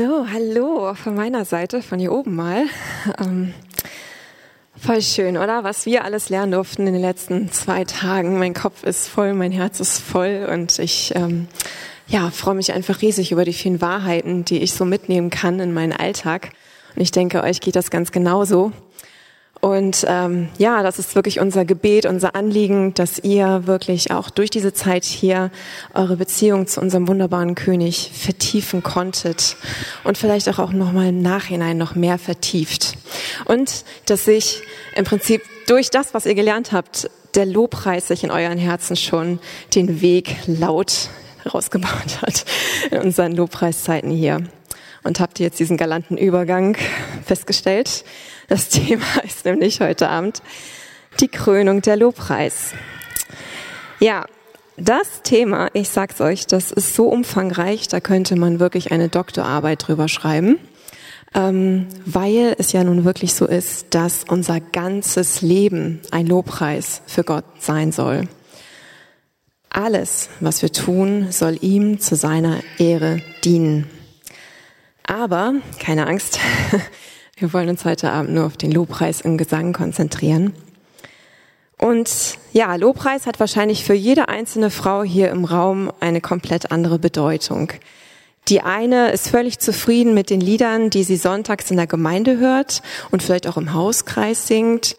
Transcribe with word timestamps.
So, 0.00 0.26
hallo 0.32 0.94
von 0.94 1.14
meiner 1.14 1.44
Seite, 1.44 1.82
von 1.82 1.98
hier 1.98 2.12
oben 2.12 2.34
mal. 2.34 2.64
Ähm, 3.20 3.52
voll 4.74 5.02
schön, 5.02 5.36
oder? 5.36 5.62
Was 5.62 5.84
wir 5.84 6.06
alles 6.06 6.30
lernen 6.30 6.52
durften 6.52 6.86
in 6.86 6.94
den 6.94 7.02
letzten 7.02 7.52
zwei 7.52 7.84
Tagen. 7.84 8.38
Mein 8.38 8.54
Kopf 8.54 8.82
ist 8.82 9.08
voll, 9.08 9.34
mein 9.34 9.52
Herz 9.52 9.78
ist 9.78 9.98
voll 9.98 10.48
und 10.50 10.78
ich 10.78 11.12
ähm, 11.16 11.48
ja, 12.08 12.30
freue 12.30 12.54
mich 12.54 12.72
einfach 12.72 13.02
riesig 13.02 13.30
über 13.30 13.44
die 13.44 13.52
vielen 13.52 13.82
Wahrheiten, 13.82 14.46
die 14.46 14.62
ich 14.62 14.72
so 14.72 14.86
mitnehmen 14.86 15.28
kann 15.28 15.60
in 15.60 15.74
meinen 15.74 15.92
Alltag. 15.92 16.52
Und 16.96 17.02
ich 17.02 17.10
denke, 17.10 17.42
euch 17.42 17.60
geht 17.60 17.76
das 17.76 17.90
ganz 17.90 18.10
genauso. 18.10 18.72
Und 19.60 20.06
ähm, 20.08 20.48
ja, 20.56 20.82
das 20.82 20.98
ist 20.98 21.14
wirklich 21.14 21.38
unser 21.38 21.66
Gebet, 21.66 22.06
unser 22.06 22.34
Anliegen, 22.34 22.94
dass 22.94 23.18
ihr 23.18 23.66
wirklich 23.66 24.10
auch 24.10 24.30
durch 24.30 24.48
diese 24.48 24.72
Zeit 24.72 25.04
hier 25.04 25.50
eure 25.92 26.16
Beziehung 26.16 26.66
zu 26.66 26.80
unserem 26.80 27.06
wunderbaren 27.06 27.54
König 27.54 28.10
vertiefen 28.14 28.82
konntet 28.82 29.56
und 30.02 30.16
vielleicht 30.16 30.48
auch, 30.48 30.58
auch 30.58 30.72
nochmal 30.72 31.08
im 31.08 31.20
Nachhinein 31.20 31.76
noch 31.76 31.94
mehr 31.94 32.18
vertieft. 32.18 32.96
Und 33.44 33.84
dass 34.06 34.24
sich 34.24 34.62
im 34.96 35.04
Prinzip 35.04 35.42
durch 35.66 35.90
das, 35.90 36.14
was 36.14 36.24
ihr 36.24 36.34
gelernt 36.34 36.72
habt, 36.72 37.10
der 37.34 37.44
Lobpreis 37.44 38.08
sich 38.08 38.24
in 38.24 38.30
euren 38.30 38.58
Herzen 38.58 38.96
schon 38.96 39.40
den 39.74 40.00
Weg 40.00 40.36
laut 40.46 41.10
rausgebaut 41.52 42.22
hat 42.22 42.44
in 42.90 42.98
unseren 42.98 43.32
Lobpreiszeiten 43.32 44.10
hier. 44.10 44.42
Und 45.02 45.20
habt 45.20 45.40
ihr 45.40 45.46
jetzt 45.46 45.58
diesen 45.58 45.76
galanten 45.76 46.18
Übergang 46.18 46.76
festgestellt? 47.24 48.04
Das 48.50 48.68
Thema 48.68 49.04
ist 49.24 49.44
nämlich 49.44 49.80
heute 49.80 50.08
Abend 50.08 50.42
die 51.20 51.28
Krönung 51.28 51.82
der 51.82 51.96
Lobpreis. 51.96 52.72
Ja, 54.00 54.26
das 54.76 55.22
Thema, 55.22 55.68
ich 55.72 55.88
sag's 55.88 56.20
euch, 56.20 56.46
das 56.46 56.72
ist 56.72 56.94
so 56.94 57.06
umfangreich, 57.06 57.86
da 57.86 58.00
könnte 58.00 58.34
man 58.34 58.58
wirklich 58.58 58.90
eine 58.90 59.08
Doktorarbeit 59.08 59.86
drüber 59.86 60.08
schreiben, 60.08 60.58
ähm, 61.32 61.86
weil 62.04 62.56
es 62.58 62.72
ja 62.72 62.82
nun 62.82 63.04
wirklich 63.04 63.34
so 63.34 63.46
ist, 63.46 63.86
dass 63.90 64.24
unser 64.24 64.58
ganzes 64.58 65.42
Leben 65.42 66.00
ein 66.10 66.26
Lobpreis 66.26 67.02
für 67.06 67.22
Gott 67.22 67.44
sein 67.60 67.92
soll. 67.92 68.26
Alles, 69.68 70.28
was 70.40 70.60
wir 70.62 70.72
tun, 70.72 71.30
soll 71.30 71.56
ihm 71.60 72.00
zu 72.00 72.16
seiner 72.16 72.58
Ehre 72.78 73.22
dienen. 73.44 73.88
Aber 75.04 75.54
keine 75.78 76.08
Angst, 76.08 76.40
Wir 77.40 77.54
wollen 77.54 77.70
uns 77.70 77.86
heute 77.86 78.12
Abend 78.12 78.34
nur 78.34 78.44
auf 78.44 78.58
den 78.58 78.70
Lobpreis 78.70 79.22
im 79.22 79.38
Gesang 79.38 79.72
konzentrieren. 79.72 80.52
Und 81.78 82.36
ja, 82.52 82.76
Lobpreis 82.76 83.24
hat 83.26 83.40
wahrscheinlich 83.40 83.82
für 83.82 83.94
jede 83.94 84.28
einzelne 84.28 84.68
Frau 84.68 85.02
hier 85.02 85.30
im 85.30 85.46
Raum 85.46 85.90
eine 86.00 86.20
komplett 86.20 86.70
andere 86.70 86.98
Bedeutung. 86.98 87.72
Die 88.48 88.60
eine 88.60 89.10
ist 89.12 89.30
völlig 89.30 89.58
zufrieden 89.58 90.12
mit 90.12 90.28
den 90.28 90.42
Liedern, 90.42 90.90
die 90.90 91.02
sie 91.02 91.16
sonntags 91.16 91.70
in 91.70 91.78
der 91.78 91.86
Gemeinde 91.86 92.36
hört 92.36 92.82
und 93.10 93.22
vielleicht 93.22 93.46
auch 93.46 93.56
im 93.56 93.72
Hauskreis 93.72 94.46
singt. 94.46 94.98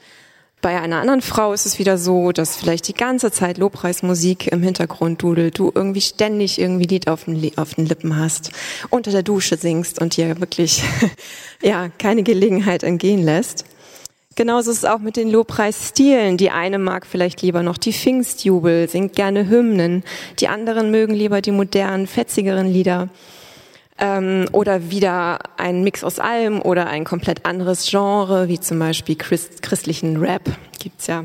Bei 0.62 0.80
einer 0.80 0.98
anderen 0.98 1.24
Frau 1.24 1.54
ist 1.54 1.66
es 1.66 1.80
wieder 1.80 1.98
so, 1.98 2.32
dass 2.32 2.56
vielleicht 2.56 2.88
die 2.88 2.94
ganze 2.94 3.32
Zeit 3.32 3.58
Lobpreismusik 3.58 4.46
im 4.52 4.62
Hintergrund 4.62 5.24
dudelt, 5.24 5.58
du 5.58 5.72
irgendwie 5.74 6.02
ständig 6.02 6.62
irgendwie 6.62 6.86
Lied 6.86 7.08
auf 7.08 7.24
den, 7.24 7.58
auf 7.58 7.74
den 7.74 7.88
Lippen 7.88 8.16
hast, 8.16 8.52
unter 8.92 9.10
der 9.10 9.24
Dusche 9.24 9.58
singst 9.58 10.00
und 10.00 10.18
dir 10.18 10.40
wirklich, 10.40 10.84
ja, 11.64 11.90
keine 11.98 12.22
Gelegenheit 12.22 12.84
entgehen 12.84 13.24
lässt. 13.24 13.66
Genauso 14.36 14.70
ist 14.70 14.78
es 14.78 14.86
auch 14.86 15.00
mit 15.00 15.18
den 15.18 15.32
Lobpreisstilen. 15.32 16.38
Die 16.38 16.52
eine 16.52 16.78
mag 16.78 17.08
vielleicht 17.08 17.42
lieber 17.42 17.64
noch 17.64 17.78
die 17.78 17.92
Pfingstjubel, 17.92 18.88
singt 18.88 19.16
gerne 19.16 19.50
Hymnen. 19.50 20.04
Die 20.40 20.48
anderen 20.48 20.92
mögen 20.92 21.16
lieber 21.16 21.42
die 21.42 21.52
modernen, 21.52 22.06
fetzigeren 22.06 22.68
Lieder 22.68 23.10
ähm, 24.02 24.48
oder 24.52 24.92
wieder 24.92 25.40
ein 25.58 25.84
Mix 25.84 26.04
aus 26.04 26.20
allem 26.20 26.62
oder 26.62 26.88
ein 26.88 27.06
komplett 27.06 27.46
anderes 27.46 27.90
Genre, 27.90 28.50
wie 28.50 28.60
zum 28.60 28.80
Beispiel 28.80 29.16
Christ, 29.16 29.62
christlichen 29.62 30.18
Rap, 30.18 30.44
gibt's 30.80 31.08
ja 31.08 31.24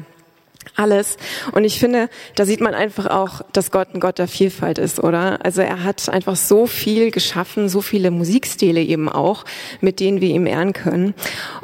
alles. 0.74 1.16
Und 1.52 1.64
ich 1.64 1.78
finde, 1.78 2.08
da 2.34 2.44
sieht 2.44 2.60
man 2.60 2.74
einfach 2.74 3.06
auch, 3.06 3.42
dass 3.52 3.70
Gott 3.70 3.94
ein 3.94 4.00
Gott 4.00 4.18
der 4.18 4.28
Vielfalt 4.28 4.78
ist, 4.78 5.02
oder? 5.02 5.44
Also 5.44 5.62
er 5.62 5.84
hat 5.84 6.08
einfach 6.08 6.36
so 6.36 6.66
viel 6.66 7.10
geschaffen, 7.10 7.68
so 7.68 7.80
viele 7.80 8.10
Musikstile 8.10 8.82
eben 8.82 9.08
auch, 9.08 9.44
mit 9.80 10.00
denen 10.00 10.20
wir 10.20 10.28
ihm 10.28 10.46
ehren 10.46 10.72
können. 10.72 11.14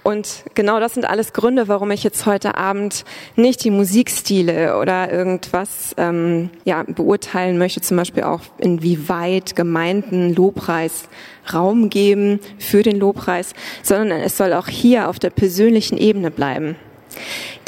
Und 0.02 0.44
genau 0.54 0.80
das 0.80 0.94
sind 0.94 1.04
alles 1.04 1.32
Gründe, 1.32 1.68
warum 1.68 1.90
ich 1.90 2.04
jetzt 2.04 2.26
heute 2.26 2.56
Abend 2.56 3.04
nicht 3.36 3.64
die 3.64 3.70
Musikstile 3.70 4.78
oder 4.78 5.12
irgendwas 5.12 5.94
ähm, 5.96 6.50
ja, 6.64 6.84
beurteilen 6.86 7.58
möchte, 7.58 7.80
zum 7.80 7.96
Beispiel 7.96 8.22
auch 8.22 8.40
inwieweit 8.58 9.56
Gemeinden 9.56 10.34
Lobpreis 10.34 11.08
Raum 11.52 11.90
geben 11.90 12.40
für 12.58 12.82
den 12.82 12.98
Lobpreis, 12.98 13.54
sondern 13.82 14.20
es 14.20 14.36
soll 14.36 14.52
auch 14.52 14.68
hier 14.68 15.08
auf 15.08 15.18
der 15.18 15.30
persönlichen 15.30 15.98
Ebene 15.98 16.30
bleiben. 16.30 16.76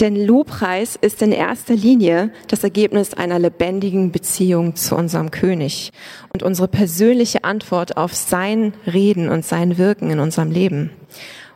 Denn 0.00 0.16
Lobpreis 0.16 0.96
ist 1.00 1.22
in 1.22 1.32
erster 1.32 1.74
Linie 1.74 2.30
das 2.48 2.64
Ergebnis 2.64 3.14
einer 3.14 3.38
lebendigen 3.38 4.12
Beziehung 4.12 4.76
zu 4.76 4.96
unserem 4.96 5.30
König 5.30 5.92
und 6.32 6.42
unsere 6.42 6.68
persönliche 6.68 7.44
Antwort 7.44 7.96
auf 7.96 8.14
sein 8.14 8.74
Reden 8.86 9.28
und 9.28 9.44
sein 9.44 9.78
Wirken 9.78 10.10
in 10.10 10.20
unserem 10.20 10.50
Leben. 10.50 10.90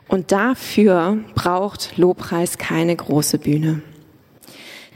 Und 0.07 0.31
dafür 0.31 1.19
braucht 1.35 1.97
Lobpreis 1.97 2.57
keine 2.57 2.95
große 2.95 3.37
Bühne. 3.37 3.81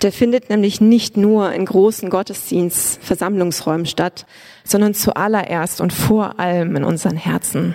Der 0.01 0.11
findet 0.11 0.49
nämlich 0.49 0.81
nicht 0.81 1.15
nur 1.15 1.53
in 1.53 1.65
großen 1.65 2.09
Gottesdienst, 2.09 3.01
Versammlungsräumen 3.01 3.85
statt, 3.85 4.25
sondern 4.65 4.93
zuallererst 4.93 5.79
und 5.79 5.93
vor 5.93 6.39
allem 6.39 6.75
in 6.75 6.83
unseren 6.83 7.15
Herzen. 7.15 7.73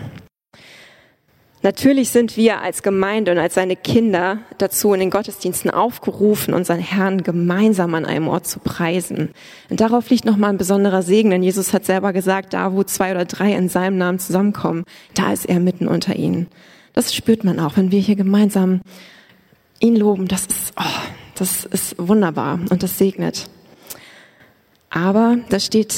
Natürlich 1.63 2.11
sind 2.11 2.37
wir 2.37 2.61
als 2.61 2.85
Gemeinde 2.85 3.33
und 3.33 3.39
als 3.39 3.55
seine 3.55 3.75
Kinder 3.75 4.39
dazu 4.59 4.93
in 4.93 5.01
den 5.01 5.11
Gottesdiensten 5.11 5.71
aufgerufen, 5.71 6.55
unseren 6.55 6.79
Herrn 6.79 7.25
gemeinsam 7.25 7.95
an 7.95 8.05
einem 8.05 8.29
Ort 8.29 8.47
zu 8.47 8.61
preisen. 8.61 9.31
Und 9.69 9.81
darauf 9.81 10.09
liegt 10.09 10.25
nochmal 10.25 10.51
ein 10.51 10.59
besonderer 10.59 11.03
Segen, 11.03 11.31
denn 11.31 11.43
Jesus 11.43 11.73
hat 11.73 11.85
selber 11.85 12.13
gesagt, 12.13 12.55
da 12.55 12.73
wo 12.73 12.85
zwei 12.85 13.11
oder 13.11 13.25
drei 13.25 13.53
in 13.55 13.69
seinem 13.69 13.99
Namen 13.99 14.21
zusammenkommen, 14.21 14.85
da 15.15 15.33
ist 15.33 15.47
er 15.47 15.59
mitten 15.59 15.89
unter 15.89 16.15
ihnen. 16.15 16.47
Das 16.95 17.13
spürt 17.13 17.43
man 17.43 17.59
auch, 17.59 17.77
wenn 17.77 17.91
wir 17.91 18.01
hier 18.01 18.17
gemeinsam 18.17 18.81
ihn 19.81 19.97
loben. 19.97 20.29
Das 20.29 20.47
ist, 20.47 20.73
oh, 20.77 21.01
das 21.35 21.65
ist 21.65 21.97
wunderbar 21.99 22.61
und 22.71 22.83
das 22.85 22.99
segnet. 22.99 23.49
Aber 24.91 25.39
da 25.49 25.59
steht, 25.59 25.95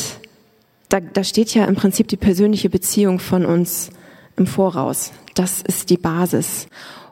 da, 0.89 1.01
da 1.01 1.23
steht 1.23 1.55
ja 1.55 1.67
im 1.67 1.75
Prinzip 1.75 2.09
die 2.09 2.17
persönliche 2.17 2.71
Beziehung 2.71 3.19
von 3.19 3.45
uns 3.45 3.91
im 4.37 4.47
Voraus. 4.47 5.13
Das 5.41 5.63
ist 5.63 5.89
die 5.89 5.97
Basis. 5.97 6.69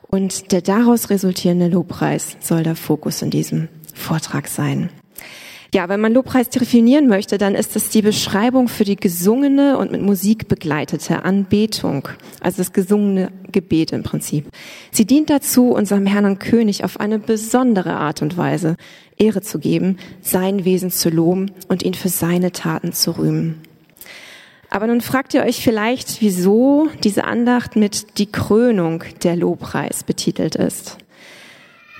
Und 0.07 0.51
der 0.51 0.61
daraus 0.61 1.09
resultierende 1.09 1.67
Lobpreis 1.67 2.37
soll 2.39 2.61
der 2.61 2.75
Fokus 2.75 3.23
in 3.23 3.31
diesem 3.31 3.69
Vortrag 3.95 4.47
sein. 4.47 4.91
Ja, 5.73 5.89
wenn 5.89 5.99
man 5.99 6.13
Lobpreis 6.13 6.47
definieren 6.47 7.07
möchte, 7.07 7.39
dann 7.39 7.55
ist 7.55 7.75
es 7.75 7.89
die 7.89 8.03
Beschreibung 8.03 8.67
für 8.67 8.83
die 8.83 8.97
gesungene 8.97 9.79
und 9.79 9.91
mit 9.91 10.03
Musik 10.03 10.47
begleitete 10.47 11.25
Anbetung, 11.25 12.07
also 12.39 12.57
das 12.57 12.71
gesungene 12.71 13.31
Gebet 13.51 13.93
im 13.93 14.03
Prinzip. 14.03 14.45
Sie 14.91 15.05
dient 15.05 15.31
dazu, 15.31 15.71
unserem 15.71 16.05
Herrn 16.05 16.25
und 16.25 16.39
König 16.39 16.83
auf 16.83 16.99
eine 16.99 17.17
besondere 17.17 17.93
Art 17.95 18.21
und 18.21 18.37
Weise 18.37 18.75
Ehre 19.17 19.41
zu 19.41 19.57
geben, 19.57 19.97
sein 20.21 20.65
Wesen 20.65 20.91
zu 20.91 21.09
loben 21.09 21.49
und 21.67 21.81
ihn 21.81 21.95
für 21.95 22.09
seine 22.09 22.51
Taten 22.51 22.93
zu 22.93 23.17
rühmen. 23.17 23.55
Aber 24.69 24.87
nun 24.87 25.01
fragt 25.01 25.33
ihr 25.33 25.43
euch 25.43 25.63
vielleicht, 25.63 26.21
wieso 26.21 26.89
diese 27.03 27.23
Andacht 27.23 27.75
mit 27.75 28.19
die 28.19 28.31
Krönung 28.31 29.03
der 29.23 29.35
Lobpreis 29.35 30.03
betitelt 30.03 30.55
ist. 30.55 30.97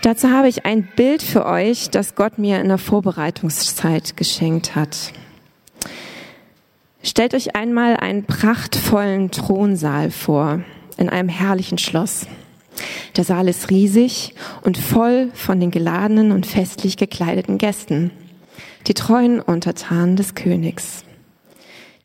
Dazu 0.02 0.30
habe 0.30 0.48
ich 0.48 0.66
ein 0.66 0.88
Bild 0.96 1.22
für 1.22 1.46
euch, 1.46 1.90
das 1.90 2.16
Gott 2.16 2.38
mir 2.38 2.62
in 2.62 2.70
der 2.70 2.78
Vorbereitungszeit 2.78 4.16
geschenkt 4.16 4.76
hat. 4.76 5.12
Stellt 7.04 7.34
euch 7.34 7.56
einmal 7.56 7.98
einen 7.98 8.24
prachtvollen 8.24 9.32
Thronsaal 9.32 10.12
vor, 10.12 10.62
in 10.98 11.10
einem 11.10 11.30
herrlichen 11.30 11.78
Schloss. 11.78 12.28
Der 13.18 13.24
Saal 13.24 13.48
ist 13.48 13.70
riesig 13.70 14.36
und 14.62 14.78
voll 14.78 15.32
von 15.34 15.60
den 15.60 15.72
geladenen 15.72 16.32
und 16.32 16.46
festlich 16.46 16.96
gekleideten 16.96 17.58
Gästen, 17.58 18.12
die 18.88 18.94
treuen 18.94 19.42
Untertanen 19.42 20.16
des 20.16 20.36
Königs. 20.36 21.04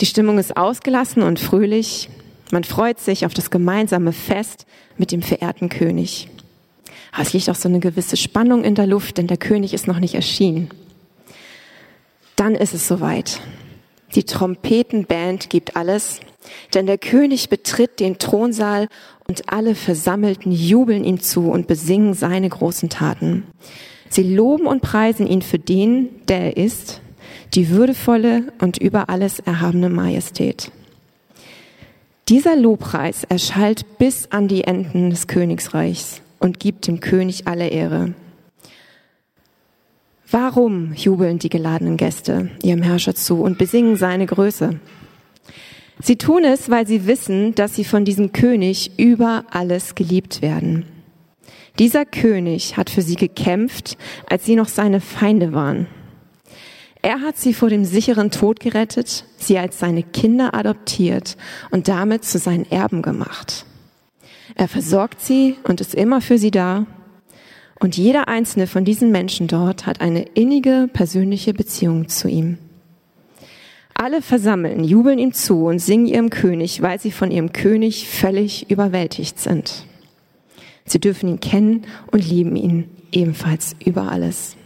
Die 0.01 0.07
Stimmung 0.07 0.39
ist 0.39 0.57
ausgelassen 0.57 1.23
und 1.23 1.39
fröhlich. 1.39 2.09
Man 2.51 2.65
freut 2.65 2.99
sich 2.99 3.27
auf 3.27 3.35
das 3.35 3.51
gemeinsame 3.51 4.13
Fest 4.13 4.67
mit 4.99 5.13
dem 5.13 5.23
verehrten 5.23 5.69
König. 5.69 6.29
Aber 7.13 7.23
es 7.23 7.33
liegt 7.33 7.49
auch 7.49 7.55
so 7.55 7.69
eine 7.69 7.79
gewisse 7.79 8.17
Spannung 8.17 8.65
in 8.65 8.75
der 8.75 8.87
Luft, 8.87 9.19
denn 9.19 9.29
der 9.29 9.37
König 9.37 9.73
ist 9.73 9.87
noch 9.87 10.01
nicht 10.01 10.15
erschienen. 10.15 10.71
Dann 12.35 12.57
ist 12.57 12.75
es 12.75 12.89
soweit. 12.89 13.41
Die 14.17 14.25
Trompetenband 14.25 15.49
gibt 15.49 15.77
alles, 15.77 16.21
denn 16.75 16.87
der 16.87 16.99
König 16.99 17.49
betritt 17.49 18.01
den 18.01 18.19
Thronsaal 18.19 18.89
und 19.29 19.53
alle 19.53 19.75
Versammelten 19.75 20.51
jubeln 20.51 21.05
ihm 21.05 21.21
zu 21.21 21.51
und 21.51 21.69
besingen 21.69 22.15
seine 22.15 22.49
großen 22.49 22.91
Taten. 22.91 23.45
Sie 24.09 24.23
loben 24.23 24.67
und 24.67 24.83
preisen 24.83 25.27
ihn 25.27 25.43
für 25.43 25.59
den, 25.59 26.09
der 26.27 26.41
er 26.41 26.57
ist 26.57 27.01
die 27.55 27.71
würdevolle 27.71 28.53
und 28.61 28.79
über 28.79 29.09
alles 29.09 29.39
erhabene 29.39 29.89
Majestät. 29.89 30.73
Dieser 32.29 32.57
Lobpreis 32.57 33.25
erschallt 33.25 33.99
bis 33.99 34.31
an 34.31 34.49
die 34.49 34.65
Enden 34.65 35.11
des 35.11 35.27
Königsreichs 35.27 36.23
und 36.41 36.59
gibt 36.59 36.87
dem 36.87 37.01
König 37.01 37.47
alle 37.47 37.69
Ehre. 37.69 38.15
Warum 40.31 40.95
jubeln 40.95 41.39
die 41.39 41.51
geladenen 41.51 41.97
Gäste 41.97 42.51
ihrem 42.63 42.83
Herrscher 42.83 43.15
zu 43.15 43.43
und 43.43 43.59
besingen 43.59 43.97
seine 43.97 44.27
Größe? 44.27 44.81
Sie 46.01 46.17
tun 46.17 46.45
es, 46.45 46.71
weil 46.71 46.87
sie 46.87 47.07
wissen, 47.07 47.55
dass 47.55 47.77
sie 47.77 47.85
von 47.85 48.05
diesem 48.05 48.33
König 48.33 48.99
über 48.99 49.45
alles 49.51 49.95
geliebt 49.95 50.43
werden. 50.43 50.87
Dieser 51.79 52.05
König 52.05 52.77
hat 52.77 52.91
für 52.91 53.03
sie 53.03 53.17
gekämpft, 53.17 53.97
als 54.29 54.45
sie 54.45 54.57
noch 54.57 54.69
seine 54.69 55.01
Feinde 55.01 55.53
waren. 55.53 55.87
Er 57.05 57.21
hat 57.21 57.37
sie 57.37 57.53
vor 57.53 57.69
dem 57.69 57.85
sicheren 57.85 58.31
Tod 58.31 58.61
gerettet, 58.61 59.27
sie 59.37 59.59
als 59.59 59.79
seine 59.79 60.03
Kinder 60.03 60.55
adoptiert 60.55 61.37
und 61.71 61.87
damit 61.87 62.25
zu 62.25 62.39
seinen 62.39 62.65
Erben 62.71 63.03
gemacht. 63.03 63.67
Er 64.55 64.69
versorgt 64.69 65.21
sie 65.21 65.57
und 65.65 65.83
ist 65.83 65.95
immer 65.95 66.23
für 66.23 66.39
sie 66.39 66.51
da. 66.51 66.87
Und 67.79 67.99
jeder 67.99 68.29
einzelne 68.29 68.67
von 68.67 68.87
diesen 68.87 69.13
Menschen 69.13 69.49
dort 69.49 69.85
hat 69.85 70.01
eine 70.01 70.23
innige 70.23 70.89
persönliche 70.91 71.53
Beziehung 71.53 72.09
zu 72.09 72.27
ihm. 72.27 72.57
Alle 73.93 74.23
versammeln, 74.23 74.83
jubeln 74.83 75.19
ihm 75.19 75.35
zu 75.35 75.67
und 75.67 75.81
singen 75.81 76.07
ihrem 76.07 76.31
König, 76.31 76.81
weil 76.81 76.99
sie 76.99 77.13
von 77.13 77.31
ihrem 77.31 77.53
König 77.53 78.09
völlig 78.09 78.71
überwältigt 78.71 79.39
sind. 79.39 79.85
Sie 80.87 81.01
dürfen 81.01 81.29
ihn 81.29 81.41
kennen 81.41 81.85
und 82.11 82.27
lieben 82.27 82.57
ihn 82.57 82.89
ebenfalls 83.13 83.77
über 83.85 84.11
alles. 84.11 84.57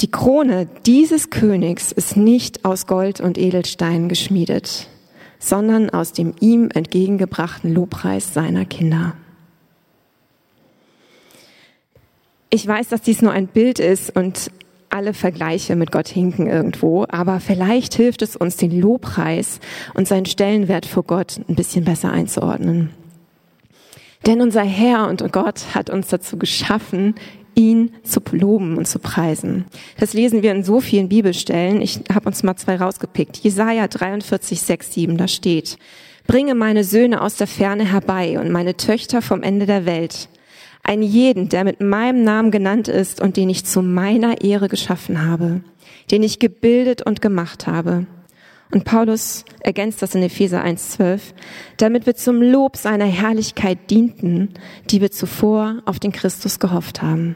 Die 0.00 0.10
Krone 0.10 0.66
dieses 0.86 1.28
Königs 1.28 1.92
ist 1.92 2.16
nicht 2.16 2.64
aus 2.64 2.86
Gold 2.86 3.20
und 3.20 3.36
Edelsteinen 3.36 4.08
geschmiedet, 4.08 4.88
sondern 5.38 5.90
aus 5.90 6.12
dem 6.12 6.34
ihm 6.40 6.70
entgegengebrachten 6.72 7.74
Lobpreis 7.74 8.32
seiner 8.32 8.64
Kinder. 8.64 9.14
Ich 12.48 12.66
weiß, 12.66 12.88
dass 12.88 13.02
dies 13.02 13.20
nur 13.20 13.32
ein 13.32 13.46
Bild 13.46 13.78
ist 13.78 14.16
und 14.16 14.50
alle 14.88 15.12
Vergleiche 15.12 15.76
mit 15.76 15.92
Gott 15.92 16.08
hinken 16.08 16.46
irgendwo, 16.46 17.04
aber 17.08 17.38
vielleicht 17.38 17.94
hilft 17.94 18.22
es 18.22 18.36
uns, 18.36 18.56
den 18.56 18.80
Lobpreis 18.80 19.60
und 19.94 20.08
seinen 20.08 20.26
Stellenwert 20.26 20.86
vor 20.86 21.04
Gott 21.04 21.40
ein 21.46 21.54
bisschen 21.54 21.84
besser 21.84 22.10
einzuordnen. 22.10 22.90
Denn 24.26 24.40
unser 24.40 24.62
Herr 24.62 25.08
und 25.08 25.32
Gott 25.32 25.74
hat 25.74 25.90
uns 25.90 26.08
dazu 26.08 26.36
geschaffen, 26.36 27.14
ihn 27.60 27.92
zu 28.02 28.20
loben 28.32 28.78
und 28.78 28.88
zu 28.88 28.98
preisen. 28.98 29.66
Das 29.98 30.14
lesen 30.14 30.42
wir 30.42 30.52
in 30.52 30.64
so 30.64 30.80
vielen 30.80 31.08
Bibelstellen. 31.08 31.82
Ich 31.82 32.00
habe 32.12 32.26
uns 32.28 32.42
mal 32.42 32.56
zwei 32.56 32.76
rausgepickt. 32.76 33.36
Jesaja 33.36 33.86
43, 33.86 34.60
6, 34.60 34.94
7, 34.94 35.16
da 35.18 35.28
steht, 35.28 35.78
Bringe 36.26 36.54
meine 36.54 36.84
Söhne 36.84 37.22
aus 37.22 37.36
der 37.36 37.46
Ferne 37.46 37.84
herbei 37.84 38.38
und 38.38 38.50
meine 38.50 38.76
Töchter 38.76 39.20
vom 39.20 39.42
Ende 39.42 39.66
der 39.66 39.84
Welt. 39.84 40.28
Ein 40.82 41.02
jeden, 41.02 41.48
der 41.48 41.64
mit 41.64 41.80
meinem 41.80 42.22
Namen 42.22 42.50
genannt 42.50 42.88
ist 42.88 43.20
und 43.20 43.36
den 43.36 43.50
ich 43.50 43.64
zu 43.64 43.82
meiner 43.82 44.40
Ehre 44.40 44.68
geschaffen 44.68 45.26
habe, 45.26 45.62
den 46.10 46.22
ich 46.22 46.38
gebildet 46.38 47.02
und 47.02 47.20
gemacht 47.20 47.66
habe. 47.66 48.06
Und 48.70 48.84
Paulus 48.84 49.44
ergänzt 49.58 50.02
das 50.02 50.14
in 50.14 50.22
Epheser 50.22 50.64
1,12, 50.64 51.20
damit 51.78 52.06
wir 52.06 52.14
zum 52.14 52.40
Lob 52.40 52.76
seiner 52.76 53.06
Herrlichkeit 53.06 53.90
dienten, 53.90 54.50
die 54.88 55.00
wir 55.00 55.10
zuvor 55.10 55.82
auf 55.84 55.98
den 55.98 56.12
Christus 56.12 56.60
gehofft 56.60 57.02
haben. 57.02 57.34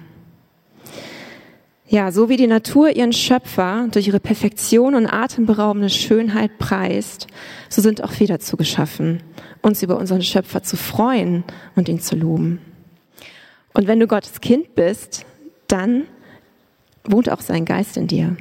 Ja, 1.87 2.11
so 2.13 2.31
wie 2.31 2.39
die 2.39 2.47
Natur 2.47 2.97
ihren 2.97 3.13
Schöpfer 3.13 3.89
durch 3.91 4.07
ihre 4.07 4.21
Perfektion 4.21 4.95
und 4.95 5.07
atemberaubende 5.07 5.91
Schönheit 5.91 6.59
preist, 6.59 7.27
so 7.69 7.83
sind 7.83 8.03
auch 8.03 8.19
wir 8.19 8.27
dazu 8.27 8.57
geschaffen, 8.57 9.23
uns 9.61 9.83
über 9.83 9.99
unseren 9.99 10.23
Schöpfer 10.23 10.63
zu 10.63 10.79
freuen 10.79 11.45
und 11.77 11.91
ihn 11.91 12.01
zu 12.01 12.17
loben. 12.17 12.61
Und 13.75 13.87
wenn 13.87 14.01
du 14.01 14.07
Gottes 14.07 14.41
Kind 14.41 14.75
bist, 14.75 15.27
dann 15.69 16.05
wohnt 17.05 17.31
auch 17.31 17.43
sein 17.43 17.67
Geist 17.67 17.99
in 17.99 18.07
dir. 18.07 18.35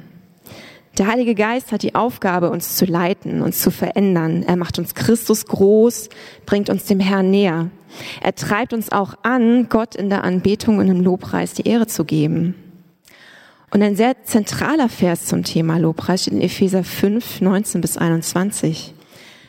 Der 0.96 1.08
Heilige 1.08 1.34
Geist 1.34 1.70
hat 1.70 1.82
die 1.82 1.94
Aufgabe, 1.94 2.50
uns 2.50 2.76
zu 2.76 2.86
leiten, 2.86 3.42
uns 3.42 3.60
zu 3.60 3.70
verändern. 3.70 4.42
Er 4.44 4.56
macht 4.56 4.78
uns 4.78 4.94
Christus 4.94 5.44
groß, 5.44 6.08
bringt 6.46 6.70
uns 6.70 6.86
dem 6.86 7.00
Herrn 7.00 7.30
näher. 7.30 7.68
Er 8.22 8.34
treibt 8.34 8.72
uns 8.72 8.90
auch 8.90 9.14
an, 9.22 9.68
Gott 9.68 9.96
in 9.96 10.08
der 10.08 10.24
Anbetung 10.24 10.78
und 10.78 10.88
im 10.88 11.02
Lobpreis 11.02 11.52
die 11.52 11.68
Ehre 11.68 11.88
zu 11.88 12.04
geben. 12.04 12.54
Und 13.74 13.82
ein 13.82 13.96
sehr 13.96 14.22
zentraler 14.24 14.88
Vers 14.88 15.26
zum 15.26 15.42
Thema 15.42 15.76
Lobpreis 15.78 16.22
steht 16.22 16.34
in 16.34 16.40
Epheser 16.40 16.84
5, 16.84 17.42
19 17.42 17.80
bis 17.82 17.98
21. 17.98 18.94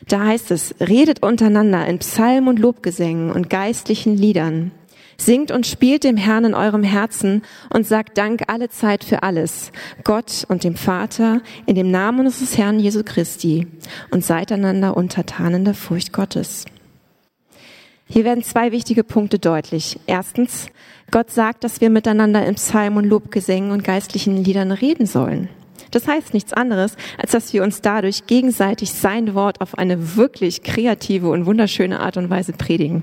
Da 0.08 0.24
heißt 0.26 0.50
es, 0.50 0.74
redet 0.80 1.22
untereinander 1.22 1.86
in 1.86 2.00
Psalmen 2.00 2.48
und 2.48 2.58
Lobgesängen 2.58 3.30
und 3.30 3.48
geistlichen 3.48 4.16
Liedern 4.16 4.72
Singt 5.18 5.50
und 5.50 5.66
spielt 5.66 6.04
dem 6.04 6.16
Herrn 6.16 6.44
in 6.44 6.54
eurem 6.54 6.82
Herzen 6.82 7.42
und 7.72 7.86
sagt 7.86 8.18
Dank 8.18 8.44
alle 8.48 8.68
Zeit 8.68 9.02
für 9.02 9.22
alles, 9.22 9.72
Gott 10.04 10.44
und 10.48 10.62
dem 10.62 10.76
Vater, 10.76 11.40
in 11.64 11.74
dem 11.74 11.90
Namen 11.90 12.26
unseres 12.26 12.58
Herrn 12.58 12.78
Jesu 12.78 13.02
Christi 13.02 13.66
und 14.10 14.24
seid 14.24 14.52
einander 14.52 14.96
untertan 14.96 15.54
in 15.54 15.64
der 15.64 15.74
Furcht 15.74 16.12
Gottes. 16.12 16.66
Hier 18.08 18.24
werden 18.24 18.44
zwei 18.44 18.70
wichtige 18.70 19.02
Punkte 19.02 19.38
deutlich. 19.38 19.98
Erstens, 20.06 20.68
Gott 21.10 21.30
sagt, 21.30 21.64
dass 21.64 21.80
wir 21.80 21.90
miteinander 21.90 22.46
in 22.46 22.54
Psalmen 22.54 22.98
und 22.98 23.04
Lobgesängen 23.04 23.72
und 23.72 23.82
geistlichen 23.84 24.42
Liedern 24.42 24.70
reden 24.70 25.06
sollen. 25.06 25.48
Das 25.90 26.06
heißt 26.06 26.34
nichts 26.34 26.52
anderes, 26.52 26.96
als 27.18 27.32
dass 27.32 27.52
wir 27.52 27.62
uns 27.62 27.80
dadurch 27.80 28.26
gegenseitig 28.26 28.92
sein 28.92 29.34
Wort 29.34 29.60
auf 29.60 29.76
eine 29.78 30.16
wirklich 30.16 30.62
kreative 30.62 31.30
und 31.30 31.46
wunderschöne 31.46 32.00
Art 32.00 32.16
und 32.16 32.30
Weise 32.30 32.52
predigen. 32.52 33.02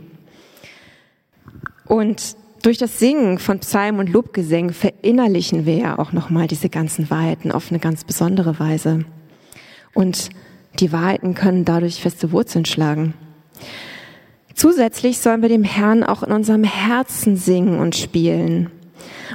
Und 1.86 2.36
durch 2.62 2.78
das 2.78 2.98
Singen 2.98 3.40
von 3.40 3.60
Psalmen 3.60 4.00
und 4.00 4.10
Lobgesängen 4.10 4.74
verinnerlichen 4.74 5.66
wir 5.66 5.76
ja 5.76 6.00
auch 6.00 6.14
nochmal 6.14 6.48
diese 6.48 6.70
ganzen 6.70 7.10
Wahrheiten 7.10 7.52
auf 7.52 7.72
eine 7.72 7.80
ganz 7.80 8.06
besondere 8.06 8.58
Weise. 8.58 9.04
Und 9.94 10.30
die 10.80 10.94
Wahrheiten 10.94 11.34
können 11.34 11.66
dadurch 11.66 12.02
feste 12.02 12.32
Wurzeln 12.32 12.66
schlagen. 12.66 13.14
Zusätzlich 14.54 15.20
sollen 15.20 15.42
wir 15.42 15.50
dem 15.50 15.64
Herrn 15.64 16.04
auch 16.04 16.24
in 16.24 16.32
unserem 16.32 16.64
Herzen 16.64 17.38
singen 17.38 17.80
und 17.80 17.96
spielen. 17.96 18.70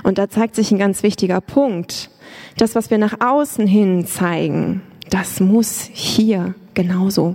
Und 0.05 0.19
da 0.19 0.29
zeigt 0.29 0.55
sich 0.55 0.71
ein 0.71 0.79
ganz 0.79 1.03
wichtiger 1.03 1.41
Punkt. 1.41 2.11
Das, 2.57 2.75
was 2.75 2.91
wir 2.91 2.99
nach 2.99 3.21
außen 3.21 3.67
hin 3.67 4.07
zeigen, 4.07 4.83
das 5.11 5.41
muss 5.41 5.89
hier 5.93 6.55
genauso 6.75 7.35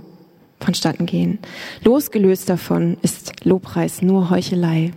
vonstatten 0.60 1.06
gehen. 1.06 1.38
Losgelöst 1.82 2.48
davon 2.48 2.96
ist 3.02 3.44
Lobpreis 3.44 4.02
nur 4.02 4.30
Heuchelei. 4.30 4.92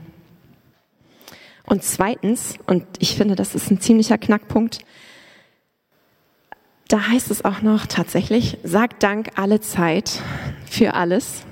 Und 1.66 1.84
zweitens, 1.84 2.56
und 2.66 2.86
ich 3.00 3.16
finde, 3.16 3.36
das 3.36 3.54
ist 3.54 3.70
ein 3.70 3.82
ziemlicher 3.82 4.18
Knackpunkt, 4.18 4.80
da 6.88 7.10
heißt 7.10 7.32
es 7.32 7.44
auch 7.44 7.62
noch 7.62 7.86
tatsächlich, 7.86 8.58
sagt 8.64 9.04
Dank 9.04 9.32
alle 9.36 9.60
Zeit 9.60 10.22
für 10.66 10.94
alles. 10.94 11.44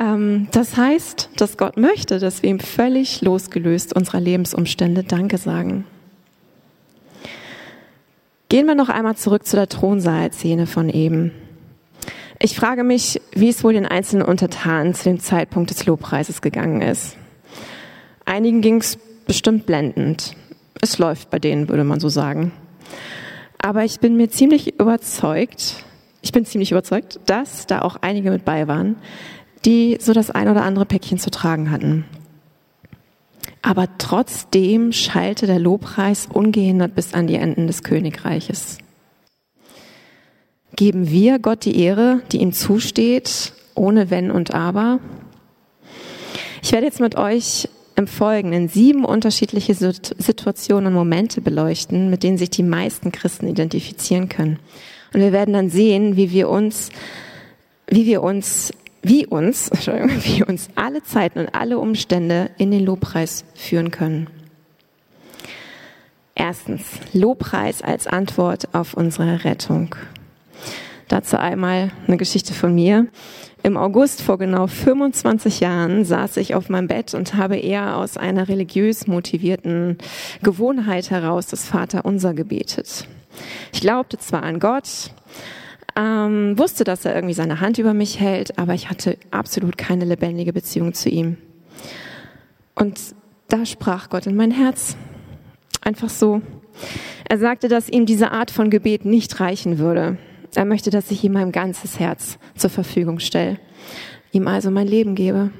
Ähm, 0.00 0.48
das 0.50 0.76
heißt, 0.76 1.30
dass 1.36 1.58
Gott 1.58 1.76
möchte, 1.76 2.18
dass 2.18 2.42
wir 2.42 2.50
ihm 2.50 2.58
völlig 2.58 3.20
losgelöst 3.20 3.94
unserer 3.94 4.20
Lebensumstände 4.20 5.04
Danke 5.04 5.38
sagen. 5.38 5.84
Gehen 8.48 8.66
wir 8.66 8.74
noch 8.74 8.88
einmal 8.88 9.14
zurück 9.14 9.46
zu 9.46 9.54
der 9.54 9.68
Thronsaalszene 9.68 10.66
von 10.66 10.88
eben. 10.88 11.30
Ich 12.40 12.56
frage 12.56 12.82
mich, 12.82 13.20
wie 13.32 13.50
es 13.50 13.62
wohl 13.62 13.74
den 13.74 13.86
einzelnen 13.86 14.24
Untertanen 14.24 14.94
zu 14.94 15.04
dem 15.04 15.20
Zeitpunkt 15.20 15.70
des 15.70 15.84
Lobpreises 15.84 16.40
gegangen 16.40 16.80
ist. 16.80 17.16
Einigen 18.24 18.62
ging 18.62 18.80
es 18.80 18.98
bestimmt 19.26 19.66
blendend. 19.66 20.34
Es 20.80 20.98
läuft 20.98 21.30
bei 21.30 21.38
denen, 21.38 21.68
würde 21.68 21.84
man 21.84 22.00
so 22.00 22.08
sagen. 22.08 22.52
Aber 23.58 23.84
ich 23.84 24.00
bin 24.00 24.16
mir 24.16 24.30
ziemlich 24.30 24.80
überzeugt, 24.80 25.84
ich 26.22 26.32
bin 26.32 26.46
ziemlich 26.46 26.72
überzeugt, 26.72 27.20
dass 27.26 27.66
da 27.66 27.82
auch 27.82 27.96
einige 28.00 28.30
mit 28.30 28.44
bei 28.44 28.66
waren, 28.66 28.96
die 29.64 29.98
so 30.00 30.12
das 30.12 30.30
ein 30.30 30.48
oder 30.48 30.62
andere 30.62 30.86
Päckchen 30.86 31.18
zu 31.18 31.30
tragen 31.30 31.70
hatten. 31.70 32.04
Aber 33.62 33.88
trotzdem 33.98 34.92
schallte 34.92 35.46
der 35.46 35.58
Lobpreis 35.58 36.28
ungehindert 36.32 36.94
bis 36.94 37.12
an 37.14 37.26
die 37.26 37.34
Enden 37.34 37.66
des 37.66 37.82
Königreiches. 37.82 38.78
Geben 40.76 41.10
wir 41.10 41.38
Gott 41.38 41.64
die 41.64 41.78
Ehre, 41.78 42.22
die 42.32 42.40
ihm 42.40 42.52
zusteht, 42.52 43.52
ohne 43.74 44.10
Wenn 44.10 44.30
und 44.30 44.54
Aber? 44.54 45.00
Ich 46.62 46.72
werde 46.72 46.86
jetzt 46.86 47.00
mit 47.00 47.16
euch 47.16 47.68
im 47.96 48.06
Folgenden 48.06 48.68
sieben 48.68 49.04
unterschiedliche 49.04 49.74
Situationen 49.74 50.86
und 50.88 50.94
Momente 50.94 51.42
beleuchten, 51.42 52.08
mit 52.08 52.22
denen 52.22 52.38
sich 52.38 52.48
die 52.48 52.62
meisten 52.62 53.12
Christen 53.12 53.46
identifizieren 53.46 54.28
können. 54.30 54.58
Und 55.12 55.20
wir 55.20 55.32
werden 55.32 55.52
dann 55.52 55.68
sehen, 55.68 56.16
wie 56.16 56.30
wir 56.30 56.48
uns, 56.48 56.90
wie 57.88 58.06
wir 58.06 58.22
uns, 58.22 58.72
wie 59.02 59.26
uns, 59.26 59.70
wie 60.22 60.42
uns 60.44 60.68
alle 60.74 61.02
Zeiten 61.02 61.40
und 61.40 61.54
alle 61.54 61.78
Umstände 61.78 62.50
in 62.58 62.70
den 62.70 62.84
Lobpreis 62.84 63.44
führen 63.54 63.90
können. 63.90 64.28
Erstens, 66.34 66.84
Lobpreis 67.12 67.82
als 67.82 68.06
Antwort 68.06 68.68
auf 68.72 68.94
unsere 68.94 69.44
Rettung. 69.44 69.94
Dazu 71.08 71.38
einmal 71.38 71.90
eine 72.06 72.16
Geschichte 72.16 72.54
von 72.54 72.74
mir. 72.74 73.08
Im 73.62 73.76
August 73.76 74.22
vor 74.22 74.38
genau 74.38 74.66
25 74.66 75.60
Jahren 75.60 76.04
saß 76.04 76.38
ich 76.38 76.54
auf 76.54 76.70
meinem 76.70 76.88
Bett 76.88 77.12
und 77.12 77.34
habe 77.34 77.56
eher 77.56 77.96
aus 77.96 78.16
einer 78.16 78.48
religiös 78.48 79.06
motivierten 79.06 79.98
Gewohnheit 80.42 81.10
heraus 81.10 81.46
das 81.48 81.66
Vaterunser 81.66 82.32
gebetet. 82.32 83.06
Ich 83.72 83.80
glaubte 83.80 84.16
zwar 84.18 84.44
an 84.44 84.60
Gott, 84.60 85.10
ähm, 86.00 86.58
wusste, 86.58 86.84
dass 86.84 87.04
er 87.04 87.14
irgendwie 87.14 87.34
seine 87.34 87.60
Hand 87.60 87.78
über 87.78 87.92
mich 87.92 88.18
hält, 88.18 88.58
aber 88.58 88.72
ich 88.72 88.88
hatte 88.88 89.18
absolut 89.30 89.76
keine 89.76 90.06
lebendige 90.06 90.52
Beziehung 90.52 90.94
zu 90.94 91.10
ihm. 91.10 91.36
Und 92.74 92.98
da 93.48 93.66
sprach 93.66 94.08
Gott 94.08 94.26
in 94.26 94.34
mein 94.34 94.50
Herz. 94.50 94.96
Einfach 95.82 96.08
so. 96.08 96.40
Er 97.28 97.38
sagte, 97.38 97.68
dass 97.68 97.90
ihm 97.90 98.06
diese 98.06 98.30
Art 98.30 98.50
von 98.50 98.70
Gebet 98.70 99.04
nicht 99.04 99.40
reichen 99.40 99.78
würde. 99.78 100.16
Er 100.54 100.64
möchte, 100.64 100.90
dass 100.90 101.10
ich 101.10 101.22
ihm 101.22 101.32
mein 101.32 101.52
ganzes 101.52 102.00
Herz 102.00 102.38
zur 102.56 102.70
Verfügung 102.70 103.18
stelle, 103.18 103.58
ihm 104.32 104.48
also 104.48 104.70
mein 104.70 104.88
Leben 104.88 105.14
gebe. 105.14 105.50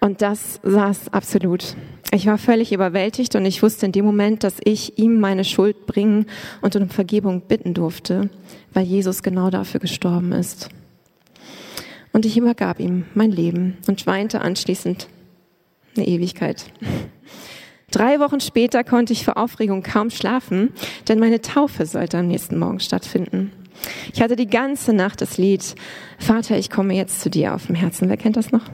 Und 0.00 0.22
das 0.22 0.60
saß 0.62 1.12
absolut. 1.12 1.76
Ich 2.12 2.26
war 2.26 2.38
völlig 2.38 2.72
überwältigt 2.72 3.34
und 3.34 3.44
ich 3.44 3.62
wusste 3.62 3.86
in 3.86 3.92
dem 3.92 4.04
Moment, 4.04 4.44
dass 4.44 4.56
ich 4.64 4.98
ihm 4.98 5.20
meine 5.20 5.44
Schuld 5.44 5.86
bringen 5.86 6.26
und 6.62 6.76
um 6.76 6.88
Vergebung 6.88 7.42
bitten 7.42 7.74
durfte, 7.74 8.30
weil 8.72 8.84
Jesus 8.84 9.22
genau 9.22 9.50
dafür 9.50 9.80
gestorben 9.80 10.32
ist. 10.32 10.68
Und 12.12 12.24
ich 12.24 12.38
übergab 12.38 12.80
ihm 12.80 13.04
mein 13.14 13.30
Leben 13.30 13.76
und 13.86 14.06
weinte 14.06 14.40
anschließend 14.40 15.08
eine 15.96 16.06
Ewigkeit. 16.06 16.64
Drei 17.90 18.20
Wochen 18.20 18.40
später 18.40 18.84
konnte 18.84 19.12
ich 19.12 19.24
vor 19.24 19.36
Aufregung 19.36 19.82
kaum 19.82 20.10
schlafen, 20.10 20.70
denn 21.08 21.18
meine 21.18 21.40
Taufe 21.40 21.86
sollte 21.86 22.18
am 22.18 22.28
nächsten 22.28 22.58
Morgen 22.58 22.80
stattfinden. 22.80 23.52
Ich 24.12 24.20
hatte 24.20 24.36
die 24.36 24.48
ganze 24.48 24.92
Nacht 24.92 25.20
das 25.20 25.38
Lied 25.38 25.74
Vater, 26.18 26.58
ich 26.58 26.70
komme 26.70 26.94
jetzt 26.94 27.20
zu 27.20 27.30
dir 27.30 27.54
auf 27.54 27.66
dem 27.66 27.74
Herzen. 27.74 28.08
Wer 28.08 28.16
kennt 28.16 28.36
das 28.36 28.52
noch? 28.52 28.64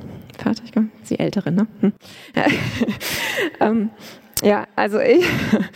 Vater, 0.43 0.63
ich 0.65 0.73
komme, 0.73 0.89
die 1.09 1.19
Ältere, 1.19 1.53
ne? 1.53 1.67
Hm. 1.81 1.93
ähm, 3.61 3.91
ja, 4.43 4.67
also 4.77 4.99
ich, 4.99 5.25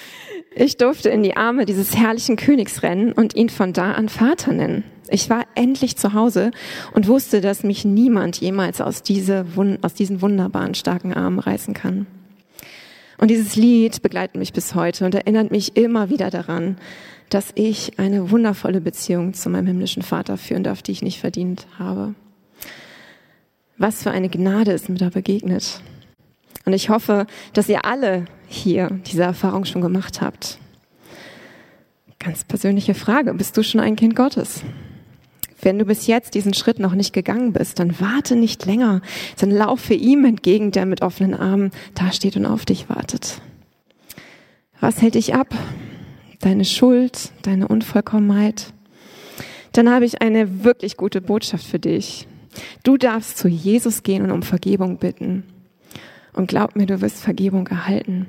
ich 0.55 0.77
durfte 0.77 1.09
in 1.09 1.23
die 1.23 1.37
Arme 1.37 1.65
dieses 1.65 1.97
herrlichen 1.97 2.37
Königs 2.37 2.83
rennen 2.83 3.13
und 3.13 3.35
ihn 3.35 3.49
von 3.49 3.73
da 3.73 3.93
an 3.93 4.09
Vater 4.09 4.53
nennen. 4.53 4.85
Ich 5.11 5.31
war 5.31 5.45
endlich 5.55 5.97
zu 5.97 6.13
Hause 6.13 6.51
und 6.93 7.09
wusste, 7.09 7.41
dass 7.41 7.63
mich 7.63 7.85
niemand 7.85 8.41
jemals 8.41 8.81
aus, 8.81 9.03
diese, 9.03 9.47
aus 9.83 9.95
diesen 9.95 10.21
wunderbaren, 10.21 10.75
starken 10.75 11.15
Armen 11.15 11.39
reißen 11.39 11.73
kann. 11.73 12.07
Und 13.17 13.31
dieses 13.31 13.57
Lied 13.57 14.03
begleitet 14.03 14.37
mich 14.37 14.53
bis 14.53 14.75
heute 14.75 15.05
und 15.05 15.15
erinnert 15.15 15.51
mich 15.51 15.77
immer 15.77 16.09
wieder 16.09 16.31
daran, 16.31 16.77
dass 17.31 17.51
ich 17.55 17.99
eine 17.99 18.31
wundervolle 18.31 18.81
Beziehung 18.81 19.35
zu 19.35 19.51
meinem 19.51 19.67
himmlischen 19.67 20.03
Vater 20.03 20.37
führen 20.37 20.63
darf, 20.63 20.83
die 20.83 20.93
ich 20.93 21.03
nicht 21.03 21.21
verdient 21.21 21.67
habe. 21.79 22.15
Was 23.79 24.03
für 24.03 24.11
eine 24.11 24.29
Gnade 24.29 24.73
ist 24.73 24.89
mir 24.89 24.99
da 24.99 25.09
begegnet. 25.09 25.81
Und 26.65 26.73
ich 26.73 26.91
hoffe, 26.91 27.27
dass 27.53 27.69
ihr 27.69 27.85
alle 27.85 28.25
hier 28.49 28.91
diese 29.07 29.23
Erfahrung 29.23 29.65
schon 29.65 29.81
gemacht 29.81 30.21
habt. 30.21 30.59
Ganz 32.19 32.43
persönliche 32.43 32.95
Frage, 32.95 33.33
bist 33.35 33.57
du 33.57 33.63
schon 33.63 33.81
ein 33.81 33.95
Kind 33.95 34.17
Gottes? 34.17 34.63
Wenn 35.63 35.79
du 35.79 35.85
bis 35.85 36.09
jetzt 36.09 36.35
diesen 36.35 36.55
Schritt 36.55 36.81
noch 36.81 36.95
nicht 36.95 37.13
gegangen 37.13 37.53
bist, 37.53 37.79
dann 37.79 38.01
warte 38.01 38.35
nicht 38.35 38.67
länger, 38.67 39.01
sondern 39.37 39.59
laufe 39.59 39.95
ihm 39.95 40.25
entgegen, 40.25 40.73
der 40.73 40.85
mit 40.85 41.03
offenen 41.03 41.35
Armen 41.35 41.71
dasteht 41.95 42.37
und 42.37 42.47
auf 42.47 42.65
dich 42.65 42.89
wartet. 42.89 43.41
Was 44.81 45.01
hält 45.03 45.15
dich 45.15 45.35
ab? 45.35 45.55
Deine 46.41 46.65
Schuld, 46.65 47.33
deine 47.43 47.69
Unvollkommenheit? 47.69 48.73
Dann 49.73 49.89
habe 49.89 50.05
ich 50.05 50.23
eine 50.23 50.65
wirklich 50.65 50.97
gute 50.97 51.21
Botschaft 51.21 51.65
für 51.65 51.79
dich. 51.79 52.27
Du 52.83 52.97
darfst 52.97 53.39
zu 53.39 53.49
Jesus 53.49 54.03
gehen 54.03 54.23
und 54.23 54.31
um 54.31 54.43
Vergebung 54.43 54.99
bitten. 54.99 55.45
Und 56.33 56.49
glaub 56.49 56.77
mir, 56.77 56.87
du 56.87 57.01
wirst 57.01 57.21
Vergebung 57.21 57.67
erhalten. 57.67 58.27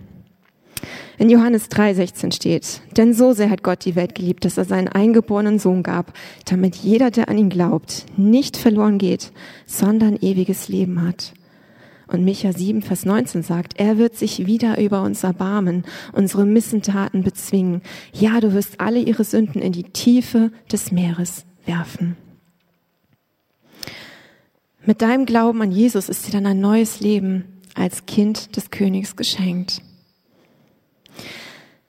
In 1.17 1.29
Johannes 1.29 1.69
3,16 1.69 2.33
steht, 2.33 2.81
denn 2.95 3.13
so 3.13 3.33
sehr 3.33 3.49
hat 3.49 3.63
Gott 3.63 3.83
die 3.83 3.95
Welt 3.95 4.15
geliebt, 4.15 4.45
dass 4.45 4.57
er 4.57 4.63
seinen 4.63 4.87
eingeborenen 4.87 5.59
Sohn 5.59 5.83
gab, 5.83 6.13
damit 6.45 6.75
jeder, 6.75 7.11
der 7.11 7.27
an 7.27 7.37
ihn 7.37 7.49
glaubt, 7.49 8.05
nicht 8.15 8.55
verloren 8.55 8.97
geht, 8.97 9.33
sondern 9.65 10.15
ewiges 10.15 10.69
Leben 10.69 11.05
hat. 11.05 11.33
Und 12.07 12.23
Micha 12.23 12.53
7, 12.53 12.81
Vers 12.81 13.05
19 13.05 13.43
sagt, 13.43 13.79
er 13.79 13.97
wird 13.97 14.15
sich 14.15 14.47
wieder 14.47 14.79
über 14.81 15.03
uns 15.03 15.23
erbarmen, 15.23 15.83
unsere 16.13 16.45
Missentaten 16.45 17.23
bezwingen. 17.23 17.81
Ja, 18.13 18.39
du 18.39 18.53
wirst 18.53 18.79
alle 18.79 18.99
ihre 18.99 19.23
Sünden 19.23 19.61
in 19.61 19.73
die 19.73 19.83
Tiefe 19.83 20.51
des 20.71 20.91
Meeres 20.91 21.45
werfen. 21.65 22.15
Mit 24.89 25.03
deinem 25.03 25.27
Glauben 25.27 25.61
an 25.61 25.71
Jesus 25.71 26.09
ist 26.09 26.25
dir 26.25 26.31
dann 26.31 26.47
ein 26.47 26.61
neues 26.61 26.99
Leben 26.99 27.43
als 27.75 28.07
Kind 28.07 28.55
des 28.55 28.71
Königs 28.71 29.15
geschenkt. 29.15 29.83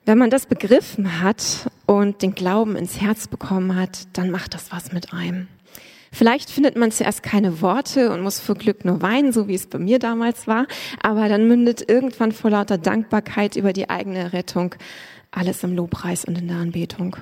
Wenn 0.05 0.19
man 0.19 0.29
das 0.29 0.45
begriffen 0.45 1.19
hat 1.19 1.67
und 1.87 2.21
den 2.21 2.35
Glauben 2.35 2.75
ins 2.75 3.01
Herz 3.01 3.27
bekommen 3.27 3.75
hat, 3.75 4.05
dann 4.13 4.29
macht 4.29 4.53
das 4.53 4.71
was 4.71 4.91
mit 4.91 5.13
einem. 5.13 5.47
Vielleicht 6.11 6.51
findet 6.51 6.75
man 6.75 6.91
zuerst 6.91 7.23
keine 7.23 7.63
Worte 7.63 8.11
und 8.11 8.21
muss 8.21 8.39
vor 8.39 8.53
Glück 8.53 8.85
nur 8.85 9.01
weinen, 9.01 9.33
so 9.33 9.47
wie 9.47 9.55
es 9.55 9.65
bei 9.65 9.79
mir 9.79 9.97
damals 9.97 10.45
war, 10.45 10.67
aber 11.01 11.27
dann 11.27 11.47
mündet 11.47 11.89
irgendwann 11.89 12.31
vor 12.31 12.51
lauter 12.51 12.77
Dankbarkeit 12.77 13.55
über 13.55 13.73
die 13.73 13.89
eigene 13.89 14.31
Rettung 14.31 14.75
alles 15.31 15.63
im 15.63 15.75
Lobpreis 15.75 16.23
und 16.23 16.37
in 16.37 16.49
der 16.49 16.57
Anbetung. 16.57 17.17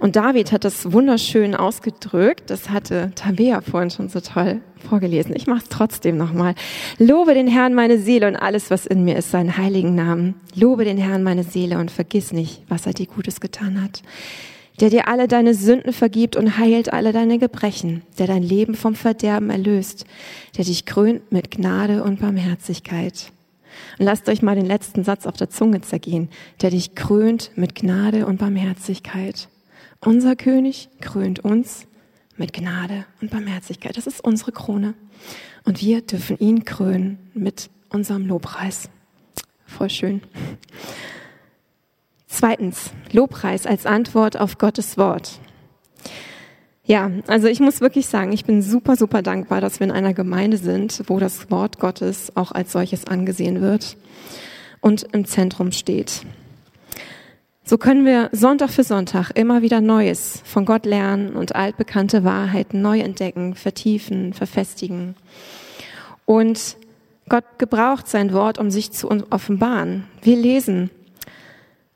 Und 0.00 0.14
David 0.14 0.52
hat 0.52 0.64
das 0.64 0.92
wunderschön 0.92 1.56
ausgedrückt. 1.56 2.50
Das 2.50 2.70
hatte 2.70 3.10
Tabea 3.16 3.60
vorhin 3.60 3.90
schon 3.90 4.08
so 4.08 4.20
toll 4.20 4.60
vorgelesen. 4.88 5.34
Ich 5.34 5.48
mache 5.48 5.64
es 5.64 5.68
trotzdem 5.68 6.16
nochmal. 6.16 6.54
Lobe 6.98 7.34
den 7.34 7.48
Herrn 7.48 7.74
meine 7.74 7.98
Seele 7.98 8.28
und 8.28 8.36
alles, 8.36 8.70
was 8.70 8.86
in 8.86 9.04
mir 9.04 9.16
ist, 9.16 9.32
seinen 9.32 9.56
heiligen 9.56 9.96
Namen. 9.96 10.34
Lobe 10.54 10.84
den 10.84 10.98
Herrn 10.98 11.24
meine 11.24 11.42
Seele 11.42 11.78
und 11.78 11.90
vergiss 11.90 12.32
nicht, 12.32 12.62
was 12.68 12.86
er 12.86 12.92
dir 12.92 13.06
Gutes 13.06 13.40
getan 13.40 13.82
hat. 13.82 14.02
Der 14.78 14.90
dir 14.90 15.08
alle 15.08 15.26
deine 15.26 15.54
Sünden 15.54 15.92
vergibt 15.92 16.36
und 16.36 16.58
heilt 16.58 16.92
alle 16.92 17.12
deine 17.12 17.40
Gebrechen, 17.40 18.02
der 18.20 18.28
dein 18.28 18.44
Leben 18.44 18.76
vom 18.76 18.94
Verderben 18.94 19.50
erlöst, 19.50 20.04
der 20.56 20.64
dich 20.64 20.86
krönt 20.86 21.32
mit 21.32 21.50
Gnade 21.50 22.04
und 22.04 22.20
Barmherzigkeit. 22.20 23.32
Und 23.98 24.04
lasst 24.04 24.28
euch 24.28 24.42
mal 24.42 24.54
den 24.54 24.66
letzten 24.66 25.02
Satz 25.02 25.26
auf 25.26 25.36
der 25.36 25.50
Zunge 25.50 25.80
zergehen, 25.80 26.28
der 26.62 26.70
dich 26.70 26.94
krönt 26.94 27.50
mit 27.56 27.74
Gnade 27.74 28.26
und 28.26 28.38
Barmherzigkeit. 28.38 29.48
Unser 30.00 30.36
König 30.36 30.88
krönt 31.00 31.40
uns 31.40 31.86
mit 32.36 32.52
Gnade 32.52 33.04
und 33.20 33.30
Barmherzigkeit. 33.30 33.96
Das 33.96 34.06
ist 34.06 34.22
unsere 34.22 34.52
Krone. 34.52 34.94
Und 35.64 35.80
wir 35.80 36.02
dürfen 36.02 36.38
ihn 36.38 36.64
krönen 36.64 37.18
mit 37.34 37.68
unserem 37.90 38.26
Lobpreis. 38.26 38.88
Voll 39.66 39.90
schön. 39.90 40.22
Zweitens, 42.26 42.92
Lobpreis 43.10 43.66
als 43.66 43.86
Antwort 43.86 44.38
auf 44.38 44.58
Gottes 44.58 44.96
Wort. 44.96 45.40
Ja, 46.84 47.10
also 47.26 47.48
ich 47.48 47.60
muss 47.60 47.80
wirklich 47.80 48.06
sagen, 48.06 48.32
ich 48.32 48.44
bin 48.44 48.62
super, 48.62 48.96
super 48.96 49.20
dankbar, 49.20 49.60
dass 49.60 49.80
wir 49.80 49.86
in 49.86 49.92
einer 49.92 50.14
Gemeinde 50.14 50.56
sind, 50.56 51.02
wo 51.06 51.18
das 51.18 51.50
Wort 51.50 51.80
Gottes 51.80 52.34
auch 52.36 52.52
als 52.52 52.72
solches 52.72 53.04
angesehen 53.04 53.60
wird 53.60 53.96
und 54.80 55.02
im 55.12 55.26
Zentrum 55.26 55.72
steht. 55.72 56.22
So 57.68 57.76
können 57.76 58.06
wir 58.06 58.30
Sonntag 58.32 58.70
für 58.70 58.82
Sonntag 58.82 59.30
immer 59.34 59.60
wieder 59.60 59.82
Neues 59.82 60.40
von 60.46 60.64
Gott 60.64 60.86
lernen 60.86 61.36
und 61.36 61.54
altbekannte 61.54 62.24
Wahrheiten 62.24 62.80
neu 62.80 63.00
entdecken, 63.00 63.54
vertiefen, 63.54 64.32
verfestigen. 64.32 65.16
Und 66.24 66.78
Gott 67.28 67.44
gebraucht 67.58 68.08
sein 68.08 68.32
Wort, 68.32 68.56
um 68.58 68.70
sich 68.70 68.92
zu 68.92 69.10
offenbaren. 69.28 70.06
Wir 70.22 70.38
lesen, 70.38 70.88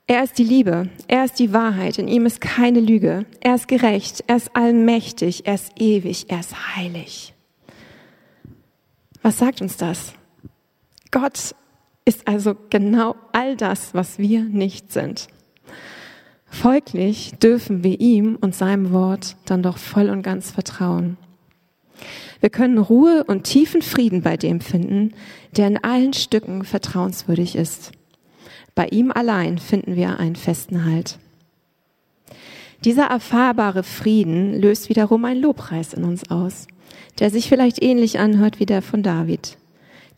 er 0.05 0.23
ist 0.23 0.37
die 0.37 0.43
Liebe, 0.43 0.89
er 1.07 1.25
ist 1.25 1.39
die 1.39 1.53
Wahrheit, 1.53 1.97
in 1.97 2.07
ihm 2.07 2.27
ist 2.27 2.39
keine 2.39 2.79
Lüge, 2.79 3.25
er 3.39 3.55
ist 3.55 3.67
gerecht, 3.67 4.23
er 4.27 4.35
ist 4.35 4.55
allmächtig, 4.55 5.47
er 5.47 5.55
ist 5.55 5.71
ewig, 5.79 6.29
er 6.29 6.41
ist 6.41 6.75
heilig. 6.75 7.33
Was 9.23 9.39
sagt 9.39 9.59
uns 9.59 9.75
das? 9.77 10.13
Gott 11.09 11.55
ist 12.05 12.27
also 12.27 12.55
genau 12.69 13.15
all 13.31 13.57
das, 13.57 13.95
was 13.95 14.19
wir 14.19 14.43
nicht 14.43 14.91
sind. 14.93 15.29
Folglich 16.53 17.33
dürfen 17.41 17.83
wir 17.83 17.99
ihm 17.99 18.37
und 18.39 18.53
seinem 18.53 18.93
Wort 18.93 19.37
dann 19.45 19.63
doch 19.63 19.77
voll 19.77 20.11
und 20.11 20.21
ganz 20.21 20.51
vertrauen. 20.51 21.17
Wir 22.41 22.51
können 22.51 22.77
Ruhe 22.77 23.23
und 23.23 23.43
tiefen 23.43 23.81
Frieden 23.81 24.21
bei 24.21 24.37
dem 24.37 24.61
finden, 24.61 25.13
der 25.57 25.67
in 25.67 25.83
allen 25.83 26.13
Stücken 26.13 26.63
vertrauenswürdig 26.63 27.55
ist. 27.55 27.91
Bei 28.75 28.87
ihm 28.87 29.11
allein 29.11 29.57
finden 29.57 29.95
wir 29.95 30.19
einen 30.19 30.35
festen 30.35 30.85
Halt. 30.85 31.17
Dieser 32.85 33.05
erfahrbare 33.05 33.81
Frieden 33.81 34.53
löst 34.53 34.89
wiederum 34.89 35.25
einen 35.25 35.41
Lobpreis 35.41 35.93
in 35.93 36.03
uns 36.03 36.29
aus, 36.29 36.67
der 37.17 37.31
sich 37.31 37.49
vielleicht 37.49 37.81
ähnlich 37.81 38.19
anhört 38.19 38.59
wie 38.59 38.67
der 38.67 38.83
von 38.83 39.01
David. 39.01 39.57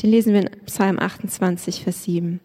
Den 0.02 0.12
lesen 0.12 0.34
wir 0.34 0.42
in 0.42 0.50
Psalm 0.66 1.00
28, 1.00 1.84
Vers 1.84 2.04
7. 2.04 2.42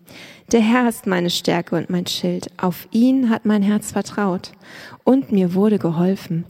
Der 0.52 0.60
Herr 0.60 0.88
ist 0.88 1.06
meine 1.06 1.30
Stärke 1.30 1.76
und 1.76 1.90
mein 1.90 2.06
Schild. 2.06 2.50
Auf 2.56 2.86
ihn 2.92 3.28
hat 3.28 3.44
mein 3.44 3.62
Herz 3.62 3.92
vertraut 3.92 4.52
und 5.04 5.32
mir 5.32 5.54
wurde 5.54 5.78
geholfen. 5.78 6.44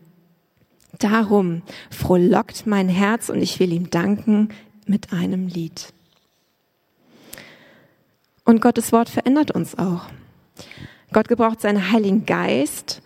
Darum 0.99 1.63
frohlockt 1.91 2.67
mein 2.67 2.89
Herz 2.89 3.31
und 3.31 3.41
ich 3.41 3.59
will 3.61 3.73
ihm 3.73 3.89
danken 3.89 4.51
mit 4.87 5.13
einem 5.13 5.47
Lied. 5.47 5.93
Und 8.45 8.61
Gottes 8.61 8.93
Wort 8.93 9.09
verändert 9.09 9.53
uns 9.53 9.79
auch. 9.79 10.07
Gott 11.13 11.29
gebraucht 11.29 11.61
seinen 11.61 11.91
Heiligen 11.91 12.27
Geist, 12.27 13.03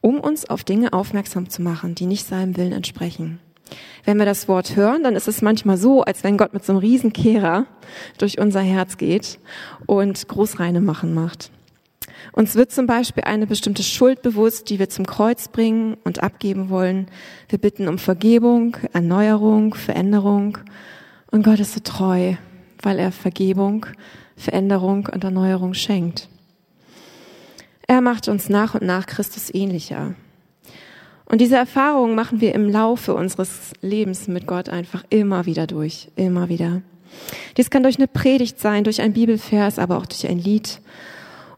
um 0.00 0.20
uns 0.20 0.48
auf 0.48 0.62
Dinge 0.62 0.92
aufmerksam 0.92 1.50
zu 1.50 1.62
machen, 1.62 1.94
die 1.94 2.06
nicht 2.06 2.26
seinem 2.26 2.56
Willen 2.56 2.72
entsprechen. 2.72 3.40
Wenn 4.04 4.18
wir 4.18 4.26
das 4.26 4.48
Wort 4.48 4.76
hören, 4.76 5.02
dann 5.02 5.16
ist 5.16 5.28
es 5.28 5.42
manchmal 5.42 5.76
so, 5.76 6.02
als 6.02 6.24
wenn 6.24 6.36
Gott 6.36 6.54
mit 6.54 6.64
so 6.64 6.72
einem 6.72 6.80
Riesenkehrer 6.80 7.66
durch 8.18 8.38
unser 8.38 8.60
Herz 8.60 8.96
geht 8.96 9.38
und 9.86 10.26
Großreine 10.28 10.80
machen 10.80 11.14
macht. 11.14 11.50
Uns 12.32 12.54
wird 12.54 12.70
zum 12.70 12.86
Beispiel 12.86 13.24
eine 13.24 13.46
bestimmte 13.46 13.82
Schuld 13.82 14.22
bewusst, 14.22 14.70
die 14.70 14.78
wir 14.78 14.88
zum 14.88 15.06
Kreuz 15.06 15.48
bringen 15.48 15.96
und 16.04 16.22
abgeben 16.22 16.70
wollen. 16.70 17.06
Wir 17.48 17.58
bitten 17.58 17.88
um 17.88 17.98
Vergebung, 17.98 18.76
Erneuerung, 18.92 19.74
Veränderung. 19.74 20.58
Und 21.30 21.42
Gott 21.44 21.60
ist 21.60 21.74
so 21.74 21.80
treu, 21.80 22.34
weil 22.82 22.98
er 22.98 23.12
Vergebung, 23.12 23.86
Veränderung 24.36 25.08
und 25.12 25.24
Erneuerung 25.24 25.74
schenkt. 25.74 26.28
Er 27.86 28.00
macht 28.00 28.28
uns 28.28 28.48
nach 28.48 28.74
und 28.74 28.82
nach 28.82 29.06
Christus 29.06 29.52
ähnlicher. 29.52 30.14
Und 31.30 31.40
diese 31.40 31.54
Erfahrungen 31.54 32.16
machen 32.16 32.40
wir 32.40 32.56
im 32.56 32.68
Laufe 32.68 33.14
unseres 33.14 33.72
Lebens 33.80 34.26
mit 34.26 34.48
Gott 34.48 34.68
einfach 34.68 35.04
immer 35.10 35.46
wieder 35.46 35.68
durch, 35.68 36.08
immer 36.16 36.48
wieder. 36.48 36.82
Dies 37.56 37.70
kann 37.70 37.84
durch 37.84 37.98
eine 37.98 38.08
Predigt 38.08 38.58
sein, 38.58 38.82
durch 38.82 39.00
ein 39.00 39.12
Bibelvers, 39.12 39.78
aber 39.78 39.96
auch 39.96 40.06
durch 40.06 40.28
ein 40.28 40.40
Lied. 40.40 40.80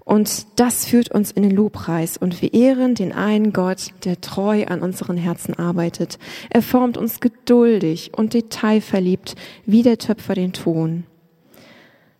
Und 0.04 0.46
das 0.56 0.84
führt 0.84 1.10
uns 1.10 1.30
in 1.30 1.42
den 1.42 1.52
Lobpreis 1.52 2.18
und 2.18 2.42
wir 2.42 2.52
ehren 2.52 2.94
den 2.94 3.12
einen 3.12 3.54
Gott, 3.54 3.92
der 4.04 4.20
treu 4.20 4.66
an 4.66 4.82
unseren 4.82 5.16
Herzen 5.16 5.54
arbeitet. 5.58 6.18
Er 6.50 6.60
formt 6.60 6.98
uns 6.98 7.20
geduldig 7.20 8.12
und 8.14 8.34
detailverliebt, 8.34 9.36
wie 9.64 9.82
der 9.82 9.96
Töpfer 9.96 10.34
den 10.34 10.52
Ton. 10.52 11.04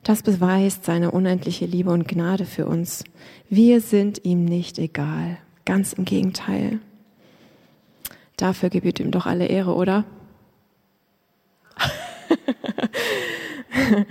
Das 0.05 0.23
beweist 0.23 0.87
seine 0.87 1.11
unendliche 1.11 1.67
Liebe 1.67 1.91
und 1.91 2.09
Gnade 2.09 2.47
für 2.47 2.65
uns. 2.65 3.05
Wir 3.51 3.83
sind 3.83 4.25
ihm 4.25 4.47
nicht 4.47 4.79
egal. 4.79 5.37
Ganz 5.67 5.93
im 5.93 6.07
Gegenteil. 6.07 6.81
Dafür 8.37 8.71
gebührt 8.71 9.01
ihm 9.01 9.11
doch 9.11 9.27
alle 9.27 9.47
Ehre, 9.47 9.75
oder? 9.75 10.05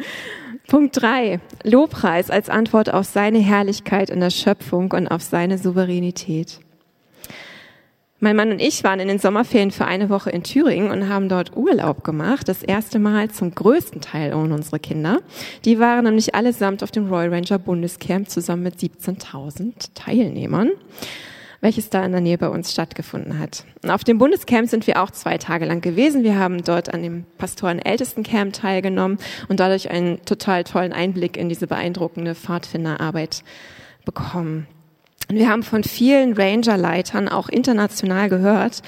Punkt 0.67 1.01
drei: 1.01 1.39
Lobpreis 1.63 2.29
als 2.29 2.49
Antwort 2.49 2.93
auf 2.93 3.05
seine 3.05 3.39
Herrlichkeit 3.39 4.09
in 4.09 4.19
der 4.19 4.29
Schöpfung 4.29 4.91
und 4.91 5.07
auf 5.07 5.21
seine 5.21 5.57
Souveränität. 5.57 6.59
Mein 8.23 8.35
Mann 8.35 8.51
und 8.51 8.61
ich 8.61 8.83
waren 8.83 8.99
in 8.99 9.07
den 9.07 9.17
Sommerferien 9.17 9.71
für 9.71 9.85
eine 9.85 10.11
Woche 10.11 10.29
in 10.29 10.43
Thüringen 10.43 10.91
und 10.91 11.09
haben 11.09 11.27
dort 11.27 11.57
Urlaub 11.57 12.03
gemacht. 12.03 12.47
Das 12.47 12.61
erste 12.61 12.99
Mal 12.99 13.31
zum 13.31 13.55
größten 13.55 13.99
Teil 13.99 14.35
ohne 14.35 14.53
unsere 14.53 14.79
Kinder. 14.79 15.21
Die 15.65 15.79
waren 15.79 16.03
nämlich 16.03 16.35
allesamt 16.35 16.83
auf 16.83 16.91
dem 16.91 17.09
Royal 17.09 17.33
Ranger 17.33 17.57
Bundescamp 17.57 18.29
zusammen 18.29 18.61
mit 18.61 18.75
17.000 18.75 19.95
Teilnehmern 19.95 20.69
welches 21.61 21.89
da 21.89 22.03
in 22.03 22.11
der 22.11 22.21
Nähe 22.21 22.37
bei 22.37 22.49
uns 22.49 22.71
stattgefunden 22.71 23.39
hat. 23.39 23.65
Und 23.83 23.91
auf 23.91 24.03
dem 24.03 24.17
Bundescamp 24.17 24.67
sind 24.67 24.87
wir 24.87 25.01
auch 25.01 25.11
zwei 25.11 25.37
Tage 25.37 25.65
lang 25.65 25.81
gewesen. 25.81 26.23
Wir 26.23 26.37
haben 26.37 26.63
dort 26.63 26.93
an 26.93 27.03
dem 27.03 27.25
Pastoren-Ältesten-Camp 27.37 28.53
teilgenommen 28.53 29.19
und 29.47 29.59
dadurch 29.59 29.91
einen 29.91 30.23
total 30.25 30.63
tollen 30.63 30.91
Einblick 30.91 31.37
in 31.37 31.49
diese 31.49 31.67
beeindruckende 31.67 32.33
Pfadfinderarbeit 32.33 33.43
bekommen. 34.05 34.67
Und 35.29 35.37
wir 35.37 35.47
haben 35.47 35.63
von 35.63 35.83
vielen 35.83 36.33
Ranger-Leitern 36.33 37.29
auch 37.29 37.47
international 37.47 38.27
gehört, 38.27 38.81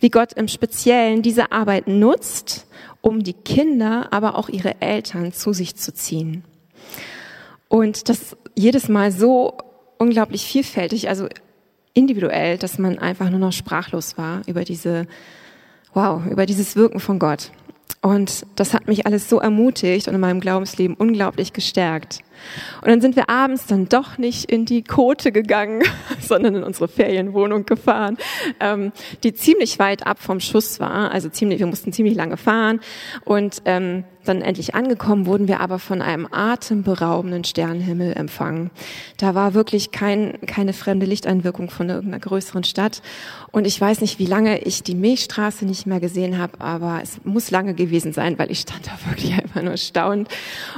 wie 0.00 0.10
Gott 0.10 0.32
im 0.32 0.48
Speziellen 0.48 1.22
diese 1.22 1.52
Arbeit 1.52 1.86
nutzt, 1.86 2.66
um 3.00 3.22
die 3.22 3.32
Kinder, 3.34 4.08
aber 4.10 4.36
auch 4.36 4.48
ihre 4.48 4.80
Eltern 4.80 5.32
zu 5.32 5.52
sich 5.52 5.76
zu 5.76 5.94
ziehen. 5.94 6.44
Und 7.68 8.08
das 8.08 8.36
jedes 8.54 8.88
Mal 8.88 9.12
so 9.12 9.56
unglaublich 9.98 10.44
vielfältig. 10.44 11.08
Also 11.08 11.28
individuell, 11.96 12.58
dass 12.58 12.78
man 12.78 12.98
einfach 12.98 13.30
nur 13.30 13.40
noch 13.40 13.52
sprachlos 13.52 14.18
war 14.18 14.42
über 14.46 14.64
diese, 14.64 15.06
wow, 15.94 16.24
über 16.26 16.46
dieses 16.46 16.76
Wirken 16.76 17.00
von 17.00 17.18
Gott. 17.18 17.50
Und 18.02 18.46
das 18.54 18.74
hat 18.74 18.86
mich 18.86 19.06
alles 19.06 19.28
so 19.28 19.40
ermutigt 19.40 20.06
und 20.06 20.14
in 20.14 20.20
meinem 20.20 20.40
Glaubensleben 20.40 20.96
unglaublich 20.96 21.52
gestärkt. 21.52 22.20
Und 22.82 22.88
dann 22.88 23.00
sind 23.00 23.16
wir 23.16 23.30
abends 23.30 23.66
dann 23.66 23.88
doch 23.88 24.18
nicht 24.18 24.44
in 24.44 24.64
die 24.64 24.82
Kote 24.84 25.32
gegangen, 25.32 25.82
sondern 26.20 26.54
in 26.54 26.62
unsere 26.62 26.86
Ferienwohnung 26.86 27.64
gefahren, 27.66 28.18
ähm, 28.60 28.92
die 29.24 29.34
ziemlich 29.34 29.78
weit 29.78 30.06
ab 30.06 30.18
vom 30.20 30.38
Schuss 30.38 30.78
war. 30.78 31.10
Also 31.10 31.30
ziemlich, 31.30 31.58
wir 31.58 31.66
mussten 31.66 31.92
ziemlich 31.92 32.14
lange 32.14 32.36
fahren 32.36 32.80
und 33.24 33.62
ähm, 33.64 34.04
dann 34.28 34.42
endlich 34.42 34.74
angekommen, 34.74 35.26
wurden 35.26 35.48
wir 35.48 35.60
aber 35.60 35.78
von 35.78 36.02
einem 36.02 36.28
atemberaubenden 36.30 37.44
Sternenhimmel 37.44 38.12
empfangen. 38.12 38.70
Da 39.16 39.34
war 39.34 39.54
wirklich 39.54 39.90
kein, 39.90 40.38
keine 40.46 40.72
fremde 40.72 41.06
Lichteinwirkung 41.06 41.70
von 41.70 41.88
irgendeiner 41.88 42.20
größeren 42.20 42.64
Stadt. 42.64 43.02
Und 43.52 43.66
ich 43.66 43.80
weiß 43.80 44.00
nicht, 44.00 44.18
wie 44.18 44.26
lange 44.26 44.58
ich 44.60 44.82
die 44.82 44.94
Milchstraße 44.94 45.64
nicht 45.64 45.86
mehr 45.86 46.00
gesehen 46.00 46.38
habe, 46.38 46.60
aber 46.60 47.00
es 47.02 47.20
muss 47.24 47.50
lange 47.50 47.74
gewesen 47.74 48.12
sein, 48.12 48.38
weil 48.38 48.50
ich 48.50 48.60
stand 48.60 48.86
da 48.86 48.92
wirklich 49.10 49.32
einfach 49.32 49.62
nur 49.62 49.76
staunend. 49.76 50.28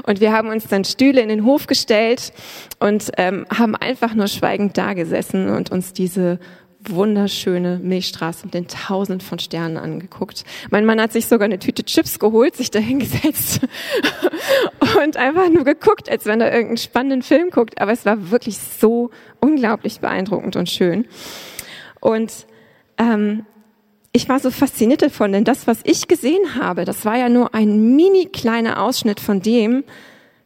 Und 0.04 0.20
wir 0.20 0.32
haben 0.32 0.48
uns 0.48 0.68
dann 0.68 0.84
Stühle 0.84 1.20
in 1.20 1.28
den 1.28 1.44
Hof 1.44 1.66
gestellt 1.66 2.32
und 2.78 3.10
ähm, 3.16 3.46
haben 3.56 3.74
einfach 3.74 4.14
nur 4.14 4.28
schweigend 4.28 4.78
da 4.78 4.94
gesessen 4.94 5.48
und 5.48 5.70
uns 5.72 5.92
diese 5.92 6.38
wunderschöne 6.80 7.78
Milchstraße 7.82 8.46
mit 8.46 8.54
den 8.54 8.68
Tausenden 8.68 9.20
von 9.20 9.38
Sternen 9.38 9.76
angeguckt. 9.76 10.44
Mein 10.70 10.84
Mann 10.84 11.00
hat 11.00 11.12
sich 11.12 11.26
sogar 11.26 11.46
eine 11.46 11.58
Tüte 11.58 11.84
Chips 11.84 12.18
geholt, 12.18 12.56
sich 12.56 12.70
dahingesetzt 12.70 13.60
und 15.02 15.16
einfach 15.16 15.48
nur 15.50 15.64
geguckt, 15.64 16.08
als 16.08 16.24
wenn 16.26 16.40
er 16.40 16.52
irgendeinen 16.52 16.76
spannenden 16.76 17.22
Film 17.22 17.50
guckt. 17.50 17.80
Aber 17.80 17.92
es 17.92 18.06
war 18.06 18.30
wirklich 18.30 18.58
so 18.58 19.10
unglaublich 19.40 20.00
beeindruckend 20.00 20.56
und 20.56 20.68
schön. 20.68 21.06
Und 22.00 22.46
ähm, 22.96 23.44
ich 24.12 24.28
war 24.28 24.38
so 24.38 24.50
fasziniert 24.50 25.02
davon, 25.02 25.32
denn 25.32 25.44
das, 25.44 25.66
was 25.66 25.80
ich 25.84 26.08
gesehen 26.08 26.54
habe, 26.54 26.84
das 26.84 27.04
war 27.04 27.16
ja 27.16 27.28
nur 27.28 27.54
ein 27.54 27.96
mini 27.96 28.26
kleiner 28.26 28.82
Ausschnitt 28.82 29.20
von 29.20 29.42
dem, 29.42 29.84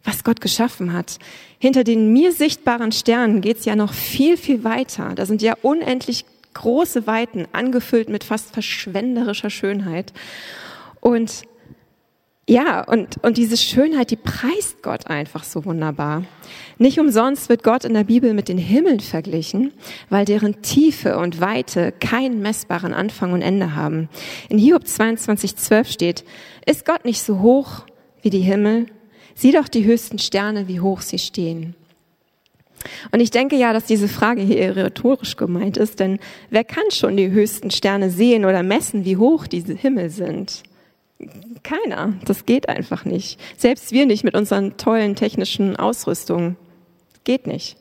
was 0.04 0.24
Gott 0.24 0.40
geschaffen 0.40 0.92
hat. 0.92 1.18
Hinter 1.58 1.84
den 1.84 2.12
mir 2.12 2.32
sichtbaren 2.32 2.92
Sternen 2.92 3.40
geht's 3.40 3.64
ja 3.64 3.76
noch 3.76 3.92
viel, 3.92 4.36
viel 4.36 4.64
weiter. 4.64 5.14
Da 5.14 5.26
sind 5.26 5.42
ja 5.42 5.54
unendlich 5.62 6.24
große 6.54 7.06
Weiten, 7.06 7.46
angefüllt 7.52 8.08
mit 8.08 8.24
fast 8.24 8.52
verschwenderischer 8.52 9.50
Schönheit. 9.50 10.12
Und 11.00 11.44
ja, 12.48 12.82
und, 12.82 13.22
und 13.22 13.36
diese 13.36 13.56
Schönheit, 13.56 14.10
die 14.10 14.16
preist 14.16 14.82
Gott 14.82 15.06
einfach 15.06 15.44
so 15.44 15.64
wunderbar. 15.64 16.24
Nicht 16.76 16.98
umsonst 16.98 17.48
wird 17.48 17.62
Gott 17.62 17.84
in 17.84 17.94
der 17.94 18.02
Bibel 18.02 18.34
mit 18.34 18.48
den 18.48 18.58
Himmeln 18.58 18.98
verglichen, 18.98 19.72
weil 20.10 20.24
deren 20.24 20.60
Tiefe 20.60 21.18
und 21.18 21.40
Weite 21.40 21.92
keinen 21.92 22.42
messbaren 22.42 22.92
Anfang 22.92 23.32
und 23.32 23.42
Ende 23.42 23.76
haben. 23.76 24.08
In 24.48 24.58
Hiob 24.58 24.82
22,12 24.82 25.84
steht, 25.84 26.24
ist 26.66 26.84
Gott 26.84 27.04
nicht 27.04 27.22
so 27.22 27.40
hoch 27.40 27.86
wie 28.22 28.30
die 28.30 28.40
Himmel? 28.40 28.86
Sieh 29.34 29.52
doch 29.52 29.68
die 29.68 29.84
höchsten 29.84 30.18
Sterne, 30.18 30.68
wie 30.68 30.80
hoch 30.80 31.00
sie 31.00 31.18
stehen. 31.18 31.74
Und 33.12 33.20
ich 33.20 33.30
denke 33.30 33.56
ja, 33.56 33.72
dass 33.72 33.84
diese 33.84 34.08
Frage 34.08 34.42
hier 34.42 34.76
rhetorisch 34.76 35.36
gemeint 35.36 35.76
ist, 35.76 36.00
denn 36.00 36.18
wer 36.50 36.64
kann 36.64 36.90
schon 36.90 37.16
die 37.16 37.30
höchsten 37.30 37.70
Sterne 37.70 38.10
sehen 38.10 38.44
oder 38.44 38.62
messen, 38.62 39.04
wie 39.04 39.16
hoch 39.16 39.46
diese 39.46 39.74
Himmel 39.74 40.10
sind? 40.10 40.62
Keiner. 41.62 42.14
Das 42.24 42.46
geht 42.46 42.68
einfach 42.68 43.04
nicht. 43.04 43.38
Selbst 43.56 43.92
wir 43.92 44.06
nicht 44.06 44.24
mit 44.24 44.36
unseren 44.36 44.76
tollen 44.76 45.14
technischen 45.14 45.76
Ausrüstungen. 45.76 46.56
Geht 47.24 47.46
nicht. 47.46 47.76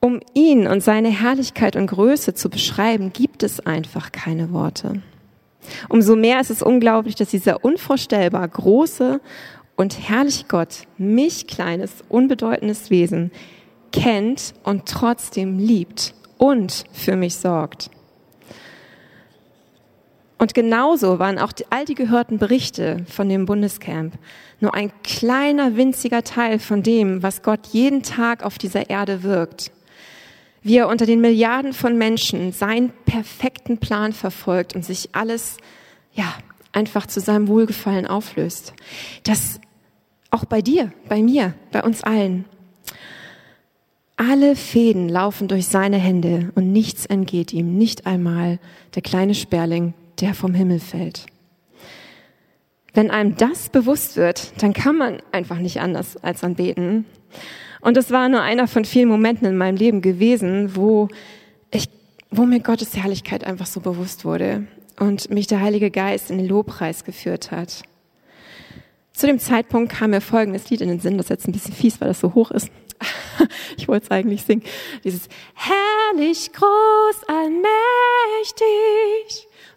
Um 0.00 0.20
ihn 0.34 0.66
und 0.66 0.82
seine 0.82 1.08
Herrlichkeit 1.08 1.74
und 1.74 1.86
Größe 1.86 2.34
zu 2.34 2.50
beschreiben, 2.50 3.12
gibt 3.14 3.42
es 3.42 3.60
einfach 3.60 4.12
keine 4.12 4.52
Worte. 4.52 5.00
Umso 5.88 6.14
mehr 6.14 6.40
ist 6.40 6.50
es 6.50 6.62
unglaublich, 6.62 7.14
dass 7.14 7.30
dieser 7.30 7.64
unvorstellbar 7.64 8.46
große 8.46 9.20
und 9.76 10.08
herrlich 10.08 10.48
Gott 10.48 10.86
mich, 10.98 11.46
kleines, 11.46 12.04
unbedeutendes 12.08 12.90
Wesen, 12.90 13.30
kennt 13.92 14.54
und 14.64 14.86
trotzdem 14.86 15.58
liebt 15.58 16.14
und 16.38 16.84
für 16.92 17.16
mich 17.16 17.36
sorgt. 17.36 17.90
Und 20.38 20.52
genauso 20.52 21.18
waren 21.18 21.38
auch 21.38 21.52
all 21.70 21.86
die 21.86 21.94
gehörten 21.94 22.38
Berichte 22.38 23.04
von 23.08 23.28
dem 23.28 23.46
Bundescamp 23.46 24.18
nur 24.60 24.74
ein 24.74 24.90
kleiner, 25.02 25.76
winziger 25.76 26.24
Teil 26.24 26.58
von 26.58 26.82
dem, 26.82 27.22
was 27.22 27.42
Gott 27.42 27.68
jeden 27.72 28.02
Tag 28.02 28.42
auf 28.42 28.58
dieser 28.58 28.90
Erde 28.90 29.22
wirkt. 29.22 29.70
Wie 30.62 30.76
er 30.78 30.88
unter 30.88 31.06
den 31.06 31.20
Milliarden 31.20 31.72
von 31.72 31.96
Menschen 31.96 32.52
seinen 32.52 32.90
perfekten 33.04 33.78
Plan 33.78 34.12
verfolgt 34.12 34.74
und 34.74 34.84
sich 34.84 35.10
alles, 35.12 35.58
ja, 36.12 36.34
einfach 36.72 37.06
zu 37.06 37.20
seinem 37.20 37.48
Wohlgefallen 37.48 38.06
auflöst. 38.06 38.74
Das 39.22 39.60
auch 40.36 40.44
bei 40.44 40.60
dir, 40.60 40.92
bei 41.08 41.22
mir, 41.22 41.54
bei 41.72 41.82
uns 41.82 42.02
allen. 42.02 42.44
Alle 44.16 44.54
Fäden 44.54 45.08
laufen 45.08 45.48
durch 45.48 45.66
seine 45.66 45.96
Hände 45.96 46.52
und 46.54 46.72
nichts 46.72 47.06
entgeht 47.06 47.54
ihm, 47.54 47.76
nicht 47.78 48.06
einmal 48.06 48.58
der 48.94 49.02
kleine 49.02 49.34
Sperling, 49.34 49.94
der 50.20 50.34
vom 50.34 50.52
Himmel 50.52 50.80
fällt. 50.80 51.26
Wenn 52.92 53.10
einem 53.10 53.36
das 53.36 53.70
bewusst 53.70 54.16
wird, 54.16 54.62
dann 54.62 54.74
kann 54.74 54.96
man 54.96 55.18
einfach 55.32 55.58
nicht 55.58 55.80
anders 55.80 56.16
als 56.18 56.44
anbeten. 56.44 57.06
Und 57.80 57.96
es 57.96 58.10
war 58.10 58.28
nur 58.28 58.42
einer 58.42 58.68
von 58.68 58.84
vielen 58.84 59.08
Momenten 59.08 59.46
in 59.46 59.56
meinem 59.56 59.76
Leben 59.76 60.02
gewesen, 60.02 60.76
wo 60.76 61.08
ich, 61.70 61.88
wo 62.30 62.44
mir 62.44 62.60
Gottes 62.60 62.96
Herrlichkeit 62.96 63.44
einfach 63.44 63.66
so 63.66 63.80
bewusst 63.80 64.24
wurde 64.24 64.66
und 64.98 65.30
mich 65.30 65.46
der 65.46 65.60
Heilige 65.60 65.90
Geist 65.90 66.30
in 66.30 66.38
den 66.38 66.48
Lobpreis 66.48 67.04
geführt 67.04 67.50
hat. 67.50 67.82
Zu 69.16 69.26
dem 69.26 69.38
Zeitpunkt 69.38 69.92
kam 69.94 70.10
mir 70.10 70.20
folgendes 70.20 70.68
Lied 70.68 70.82
in 70.82 70.88
den 70.88 71.00
Sinn, 71.00 71.16
das 71.16 71.26
ist 71.26 71.30
jetzt 71.30 71.48
ein 71.48 71.52
bisschen 71.52 71.72
fies, 71.72 71.98
weil 72.02 72.08
das 72.08 72.20
so 72.20 72.34
hoch 72.34 72.50
ist. 72.50 72.68
Ich 73.78 73.88
wollte 73.88 74.04
es 74.06 74.10
eigentlich 74.10 74.42
singen. 74.42 74.62
Dieses 75.04 75.28
Herrlich, 75.54 76.52
groß, 76.52 77.24
allmächtig, 77.28 77.68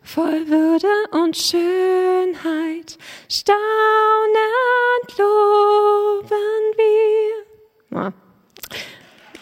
voll 0.02 0.47
Würde 0.47 0.88
und 1.12 1.38
Schönheit, 1.38 2.97
staunend 3.30 3.58
loben 5.17 6.30
wir. 6.78 8.13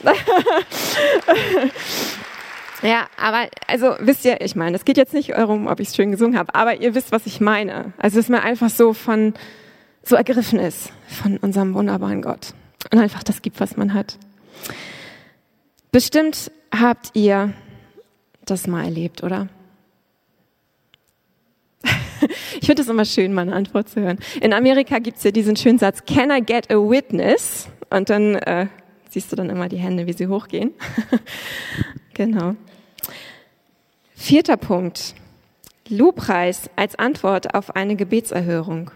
Ja, 2.84 3.08
aber 3.18 3.48
also 3.66 3.96
wisst 4.00 4.24
ihr, 4.24 4.40
ich 4.42 4.56
meine, 4.56 4.76
es 4.76 4.86
geht 4.86 4.98
jetzt 4.98 5.16
nicht 5.16 5.32
darum, 5.32 5.66
ob 5.66 5.80
ich 5.80 5.88
es 5.88 5.96
schön 5.96 6.12
gesungen 6.12 6.38
habe, 6.38 6.54
aber 6.54 6.80
ihr 6.80 6.94
wisst, 6.94 7.12
was 7.12 7.26
ich 7.26 7.40
meine. 7.40 7.94
Also 7.98 8.18
dass 8.18 8.30
man 8.30 8.42
einfach 8.42 8.70
so 8.70 8.94
von 8.94 9.34
so 10.08 10.16
ergriffen 10.16 10.60
ist 10.60 10.92
von 11.08 11.38
unserem 11.38 11.74
wunderbaren 11.74 12.22
Gott 12.22 12.54
und 12.92 13.00
einfach 13.00 13.24
das 13.24 13.42
gibt, 13.42 13.60
was 13.60 13.76
man 13.78 13.94
hat. 13.94 14.18
Bestimmt 15.92 16.52
habt 16.72 17.12
ihr 17.14 17.54
das 18.46 18.68
mal 18.68 18.86
erlebt, 18.86 19.24
oder? 19.24 19.48
Ich 22.60 22.66
finde 22.66 22.82
es 22.82 22.90
immer 22.90 23.06
schön, 23.06 23.34
mal 23.34 23.44
eine 23.44 23.54
Antwort 23.54 23.88
zu 23.88 24.02
hören. 24.02 24.18
In 24.42 24.52
Amerika 24.52 24.98
gibt 24.98 25.18
es 25.18 25.24
ja 25.24 25.32
diesen 25.32 25.56
schönen 25.56 25.78
Satz, 25.78 26.04
Can 26.06 26.32
I 26.32 26.42
get 26.42 26.72
a 26.72 26.76
witness? 26.76 27.70
Und 27.92 28.10
dann 28.10 28.36
äh, 28.36 28.68
siehst 29.10 29.32
du 29.32 29.36
dann 29.36 29.50
immer 29.52 29.70
die 29.70 29.78
Hände, 29.78 30.08
wie 30.08 30.14
sie 30.14 30.28
hochgehen. 30.28 30.74
genau. 32.16 32.56
Vierter 34.16 34.58
Punkt. 34.58 35.14
Lobpreis 35.88 36.70
als 36.76 36.96
Antwort 36.96 37.54
auf 37.54 37.76
eine 37.76 37.96
Gebetserhörung. 37.96 38.92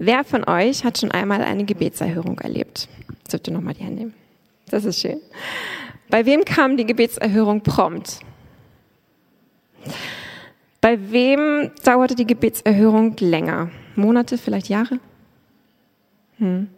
Wer 0.00 0.22
von 0.22 0.44
euch 0.48 0.84
hat 0.84 0.98
schon 0.98 1.10
einmal 1.10 1.42
eine 1.42 1.64
Gebetserhörung 1.64 2.38
erlebt? 2.38 2.88
Sollt 3.28 3.48
ihr 3.48 3.52
nochmal 3.52 3.74
die 3.74 3.82
Hände 3.82 4.02
nehmen? 4.02 4.14
Das 4.70 4.84
ist 4.84 5.00
schön. 5.00 5.20
Bei 6.08 6.24
wem 6.24 6.44
kam 6.44 6.76
die 6.76 6.86
Gebetserhörung 6.86 7.62
prompt? 7.62 8.20
Bei 10.80 11.10
wem 11.10 11.72
dauerte 11.84 12.14
die 12.14 12.26
Gebetserhörung 12.26 13.16
länger? 13.18 13.70
Monate, 13.96 14.38
vielleicht 14.38 14.68
Jahre? 14.68 15.00
Hm. 16.38 16.68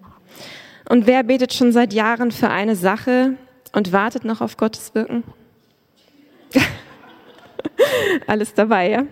Und 0.89 1.07
wer 1.07 1.23
betet 1.23 1.53
schon 1.53 1.73
seit 1.73 1.93
Jahren 1.93 2.31
für 2.33 2.49
eine 2.49 2.75
Sache 2.75 3.35
und 3.73 3.93
wartet 3.93 4.25
noch 4.25 4.41
auf 4.41 4.57
Gottes 4.57 4.95
Wirken? 4.95 5.25
Alles 8.27 8.55
dabei, 8.55 8.91
ja? 8.91 9.05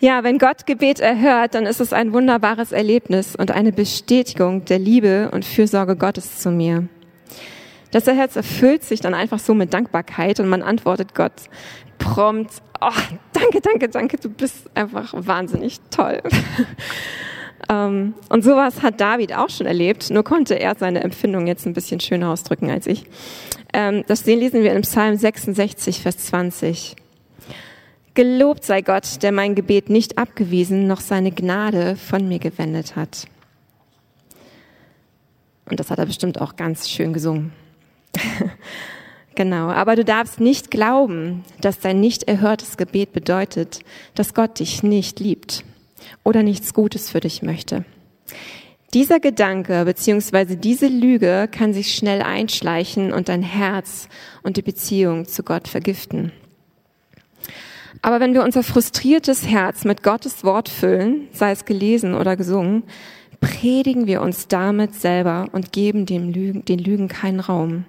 Ja, 0.00 0.24
wenn 0.24 0.38
Gott 0.38 0.66
Gebet 0.66 1.00
erhört, 1.00 1.54
dann 1.54 1.64
ist 1.66 1.80
es 1.80 1.92
ein 1.92 2.12
wunderbares 2.12 2.72
Erlebnis 2.72 3.34
und 3.34 3.50
eine 3.50 3.72
Bestätigung 3.72 4.64
der 4.64 4.78
Liebe 4.78 5.30
und 5.32 5.44
Fürsorge 5.44 5.96
Gottes 5.96 6.38
zu 6.38 6.50
mir. 6.50 6.88
Das 7.92 8.06
Herz 8.06 8.36
erfüllt 8.36 8.84
sich 8.84 9.00
dann 9.00 9.14
einfach 9.14 9.38
so 9.38 9.54
mit 9.54 9.72
Dankbarkeit 9.72 10.40
und 10.40 10.48
man 10.48 10.62
antwortet 10.62 11.14
Gott 11.14 11.32
prompt, 11.98 12.50
oh, 12.80 12.90
danke, 13.32 13.60
danke, 13.60 13.88
danke, 13.88 14.16
du 14.18 14.28
bist 14.28 14.68
einfach 14.74 15.14
wahnsinnig 15.16 15.80
toll. 15.90 16.22
Ähm, 17.70 18.14
und 18.28 18.44
sowas 18.44 18.82
hat 18.82 19.00
David 19.00 19.34
auch 19.34 19.48
schon 19.48 19.66
erlebt, 19.66 20.10
nur 20.10 20.22
konnte 20.22 20.60
er 20.60 20.76
seine 20.76 21.02
Empfindung 21.02 21.46
jetzt 21.46 21.66
ein 21.66 21.72
bisschen 21.72 22.00
schöner 22.00 22.30
ausdrücken 22.30 22.70
als 22.70 22.86
ich. 22.86 23.06
Ähm, 23.72 24.04
das 24.06 24.24
lesen 24.26 24.62
wir 24.62 24.72
in 24.72 24.82
Psalm 24.82 25.16
66, 25.16 26.02
Vers 26.02 26.18
20. 26.18 26.96
Gelobt 28.16 28.64
sei 28.64 28.80
Gott, 28.80 29.22
der 29.22 29.30
mein 29.30 29.54
Gebet 29.54 29.90
nicht 29.90 30.16
abgewiesen, 30.16 30.86
noch 30.86 31.00
seine 31.00 31.32
Gnade 31.32 31.96
von 31.96 32.26
mir 32.26 32.38
gewendet 32.38 32.96
hat. 32.96 33.26
Und 35.68 35.78
das 35.78 35.90
hat 35.90 35.98
er 35.98 36.06
bestimmt 36.06 36.40
auch 36.40 36.56
ganz 36.56 36.88
schön 36.88 37.12
gesungen. 37.12 37.52
genau. 39.34 39.68
Aber 39.68 39.96
du 39.96 40.02
darfst 40.02 40.40
nicht 40.40 40.70
glauben, 40.70 41.44
dass 41.60 41.78
dein 41.78 42.00
nicht 42.00 42.22
erhörtes 42.22 42.78
Gebet 42.78 43.12
bedeutet, 43.12 43.80
dass 44.14 44.32
Gott 44.32 44.60
dich 44.60 44.82
nicht 44.82 45.20
liebt 45.20 45.62
oder 46.24 46.42
nichts 46.42 46.72
Gutes 46.72 47.10
für 47.10 47.20
dich 47.20 47.42
möchte. 47.42 47.84
Dieser 48.94 49.20
Gedanke 49.20 49.84
bzw. 49.84 50.56
diese 50.56 50.86
Lüge 50.86 51.50
kann 51.52 51.74
sich 51.74 51.94
schnell 51.94 52.22
einschleichen 52.22 53.12
und 53.12 53.28
dein 53.28 53.42
Herz 53.42 54.08
und 54.42 54.56
die 54.56 54.62
Beziehung 54.62 55.26
zu 55.26 55.42
Gott 55.42 55.68
vergiften. 55.68 56.32
Aber 58.02 58.20
wenn 58.20 58.34
wir 58.34 58.44
unser 58.44 58.62
frustriertes 58.62 59.46
Herz 59.46 59.84
mit 59.84 60.02
Gottes 60.02 60.44
Wort 60.44 60.68
füllen, 60.68 61.28
sei 61.32 61.52
es 61.52 61.64
gelesen 61.64 62.14
oder 62.14 62.36
gesungen, 62.36 62.84
predigen 63.40 64.06
wir 64.06 64.22
uns 64.22 64.48
damit 64.48 64.94
selber 64.94 65.46
und 65.52 65.72
geben 65.72 66.06
dem 66.06 66.30
Lügen, 66.30 66.64
den 66.64 66.78
Lügen 66.78 67.08
keinen 67.08 67.40
Raum. 67.40 67.84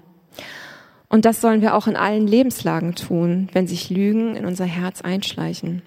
Und 1.09 1.25
das 1.25 1.39
sollen 1.39 1.61
wir 1.61 1.75
auch 1.75 1.87
in 1.87 1.95
allen 1.95 2.27
Lebenslagen 2.27 2.95
tun, 2.95 3.49
wenn 3.53 3.67
sich 3.67 3.89
Lügen 3.89 4.35
in 4.35 4.45
unser 4.45 4.65
Herz 4.65 5.01
einschleichen. 5.01 5.81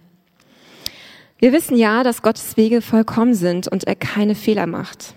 Wir 1.38 1.52
wissen 1.52 1.76
ja, 1.76 2.02
dass 2.02 2.22
Gottes 2.22 2.56
Wege 2.56 2.80
vollkommen 2.80 3.34
sind 3.34 3.68
und 3.68 3.84
er 3.84 3.96
keine 3.96 4.34
Fehler 4.34 4.66
macht. 4.66 5.14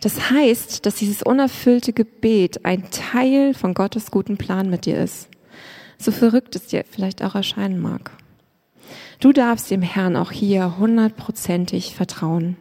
Das 0.00 0.30
heißt, 0.30 0.86
dass 0.86 0.96
dieses 0.96 1.22
unerfüllte 1.22 1.92
Gebet 1.92 2.64
ein 2.64 2.90
Teil 2.90 3.54
von 3.54 3.74
Gottes 3.74 4.10
guten 4.10 4.36
Plan 4.36 4.70
mit 4.70 4.86
dir 4.86 4.98
ist 4.98 5.28
so 5.98 6.12
verrückt 6.12 6.56
es 6.56 6.66
dir 6.66 6.84
vielleicht 6.88 7.22
auch 7.22 7.34
erscheinen 7.34 7.80
mag. 7.80 8.10
Du 9.20 9.32
darfst 9.32 9.70
dem 9.70 9.82
Herrn 9.82 10.16
auch 10.16 10.30
hier 10.30 10.78
hundertprozentig 10.78 11.94
vertrauen. 11.94 12.56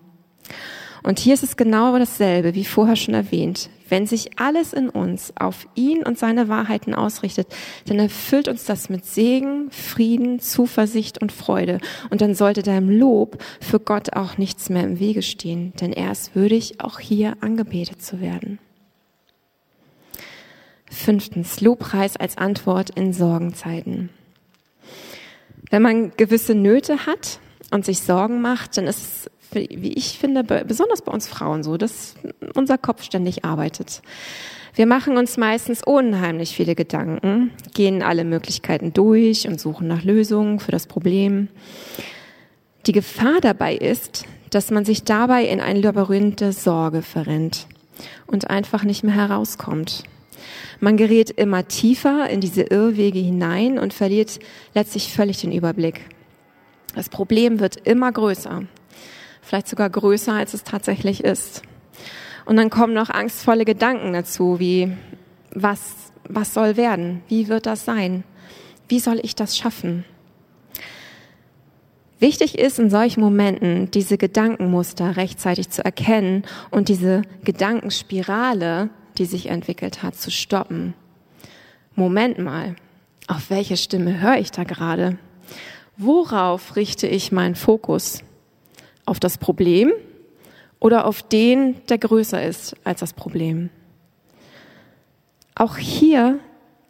Und 1.04 1.20
hier 1.20 1.36
ist 1.36 1.44
es 1.44 1.56
genau 1.56 1.98
dasselbe, 2.00 2.56
wie 2.56 2.66
vorher 2.66 2.96
schon 2.96 3.14
erwähnt. 3.14 3.70
Wenn 3.88 4.08
sich 4.08 4.40
alles 4.40 4.74
in 4.74 4.90
uns 4.90 5.32
auf 5.38 5.68
ihn 5.76 6.02
und 6.02 6.18
seine 6.18 6.50
Wahrheiten 6.50 6.96
ausrichtet, 6.96 7.48
dann 7.86 8.00
erfüllt 8.00 8.48
uns 8.48 8.66
das 8.66 8.90
mit 8.90 9.06
Segen, 9.06 9.70
Frieden, 9.70 10.40
Zuversicht 10.40 11.22
und 11.22 11.32
Freude. 11.32 11.80
Und 12.10 12.22
dann 12.22 12.34
sollte 12.34 12.64
deinem 12.64 12.90
Lob 12.90 13.38
für 13.62 13.80
Gott 13.80 14.14
auch 14.14 14.40
nichts 14.40 14.70
mehr 14.70 14.84
im 14.84 15.00
Wege 15.00 15.22
stehen, 15.22 15.74
denn 15.80 15.94
er 15.94 16.12
ist 16.12 16.36
würdig, 16.36 16.82
auch 16.82 17.00
hier 17.00 17.38
angebetet 17.42 18.02
zu 18.02 18.20
werden. 18.20 18.58
Fünftens, 20.96 21.62
Lobpreis 21.62 22.16
als 22.18 22.38
Antwort 22.38 22.90
in 22.90 23.14
Sorgenzeiten. 23.14 24.10
Wenn 25.70 25.82
man 25.82 26.12
gewisse 26.16 26.56
Nöte 26.56 27.06
hat 27.06 27.40
und 27.72 27.86
sich 27.86 28.00
Sorgen 28.00 28.42
macht, 28.42 28.78
dann 28.78 28.88
ist 28.88 29.30
es, 29.52 29.70
wie 29.70 29.94
ich 29.94 30.18
finde, 30.18 30.44
besonders 30.44 31.02
bei 31.02 31.12
uns 31.12 31.28
Frauen 31.28 31.64
so, 31.64 31.78
dass 31.78 32.16
unser 32.56 32.78
Kopf 32.78 33.04
ständig 33.04 33.44
arbeitet. 33.44 34.02
Wir 34.74 34.86
machen 34.86 35.18
uns 35.18 35.38
meistens 35.38 35.84
unheimlich 35.84 36.56
viele 36.56 36.76
Gedanken, 36.76 37.52
gehen 37.74 38.02
alle 38.02 38.24
Möglichkeiten 38.24 38.94
durch 38.94 39.48
und 39.48 39.60
suchen 39.60 39.88
nach 39.88 40.04
Lösungen 40.04 40.60
für 40.60 40.72
das 40.72 40.88
Problem. 40.88 41.50
Die 42.86 42.92
Gefahr 42.92 43.42
dabei 43.42 43.76
ist, 43.76 44.26
dass 44.50 44.72
man 44.72 44.86
sich 44.86 45.04
dabei 45.04 45.46
in 45.46 45.60
ein 45.60 45.82
Labyrinth 45.82 46.40
der 46.40 46.54
Sorge 46.54 47.02
verrennt 47.02 47.68
und 48.28 48.50
einfach 48.50 48.84
nicht 48.84 49.04
mehr 49.04 49.16
herauskommt. 49.16 50.04
Man 50.80 50.98
gerät 50.98 51.30
immer 51.32 51.68
tiefer 51.68 52.30
in 52.30 52.42
diese 52.42 52.64
Irrwege 52.64 53.20
hinein 53.20 53.80
und 53.80 53.94
verliert 53.94 54.40
letztlich 54.74 55.14
völlig 55.14 55.42
den 55.42 55.52
Überblick. 55.52 56.02
Das 56.94 57.10
Problem 57.10 57.60
wird 57.60 57.76
immer 57.88 58.12
größer, 58.12 58.64
vielleicht 59.42 59.68
sogar 59.68 59.90
größer, 59.90 60.34
als 60.34 60.54
es 60.54 60.64
tatsächlich 60.64 61.24
ist. 61.24 61.62
Und 62.46 62.58
dann 62.58 62.70
kommen 62.70 62.94
noch 62.94 63.10
angstvolle 63.10 63.66
Gedanken 63.66 64.14
dazu, 64.14 64.60
wie 64.60 64.92
was, 65.52 66.12
was 66.28 66.54
soll 66.54 66.78
werden? 66.78 67.22
Wie 67.28 67.48
wird 67.48 67.66
das 67.66 67.86
sein? 67.86 68.24
Wie 68.88 69.00
soll 69.00 69.20
ich 69.24 69.36
das 69.36 69.58
schaffen? 69.58 70.06
Wichtig 72.20 72.58
ist 72.58 72.80
in 72.80 72.90
solchen 72.90 73.20
Momenten, 73.22 73.92
diese 73.92 74.18
Gedankenmuster 74.18 75.18
rechtzeitig 75.18 75.70
zu 75.70 75.84
erkennen 75.84 76.44
und 76.72 76.88
diese 76.88 77.24
Gedankenspirale 77.44 78.90
die 79.16 79.26
sich 79.26 79.48
entwickelt 79.48 80.04
hat, 80.04 80.16
zu 80.16 80.32
stoppen. 80.32 80.94
Moment 81.96 82.40
mal, 82.40 82.76
auf 83.28 83.50
welche 83.50 83.78
Stimme 83.78 84.20
höre 84.22 84.38
ich 84.38 84.52
da 84.52 84.64
gerade? 84.64 85.18
Worauf 85.98 86.76
richte 86.76 87.08
ich 87.08 87.32
meinen 87.32 87.56
Fokus? 87.56 88.22
Auf 89.06 89.20
das 89.20 89.38
Problem 89.38 89.92
oder 90.80 91.06
auf 91.06 91.22
den, 91.22 91.76
der 91.88 91.98
größer 91.98 92.44
ist 92.44 92.76
als 92.84 93.00
das 93.00 93.14
Problem? 93.14 93.70
Auch 95.56 95.78
hier 95.78 96.40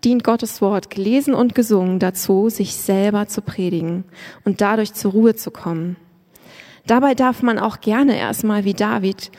dient 0.03 0.23
Gottes 0.23 0.61
Wort, 0.61 0.89
gelesen 0.89 1.33
und 1.33 1.55
gesungen, 1.55 1.99
dazu, 1.99 2.49
sich 2.49 2.75
selber 2.75 3.27
zu 3.27 3.41
predigen 3.41 4.05
und 4.43 4.61
dadurch 4.61 4.93
zur 4.93 5.11
Ruhe 5.11 5.35
zu 5.35 5.51
kommen. 5.51 5.97
Dabei 6.87 7.15
darf 7.15 7.41
man 7.41 7.57
auch 7.59 7.81
gerne 7.81 8.17
erstmal 8.17 8.63
wie 8.63 8.73
David 8.73 9.31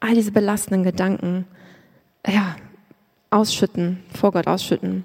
all 0.00 0.14
diese 0.14 0.32
belastenden 0.32 0.84
Gedanken, 0.84 1.46
ja, 2.26 2.56
ausschütten, 3.30 4.00
vor 4.14 4.32
Gott 4.32 4.46
ausschütten. 4.46 5.04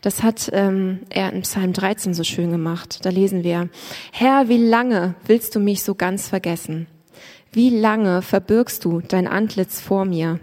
Das 0.00 0.22
hat 0.22 0.50
ähm, 0.52 1.00
er 1.10 1.32
in 1.32 1.42
Psalm 1.42 1.72
13 1.72 2.14
so 2.14 2.24
schön 2.24 2.50
gemacht. 2.50 3.04
Da 3.04 3.10
lesen 3.10 3.44
wir, 3.44 3.68
Herr, 4.12 4.48
wie 4.48 4.58
lange 4.58 5.14
willst 5.26 5.54
du 5.54 5.60
mich 5.60 5.82
so 5.82 5.94
ganz 5.94 6.28
vergessen? 6.28 6.86
Wie 7.52 7.70
lange 7.70 8.22
verbirgst 8.22 8.84
du 8.84 9.00
dein 9.00 9.26
Antlitz 9.26 9.80
vor 9.80 10.04
mir? 10.04 10.40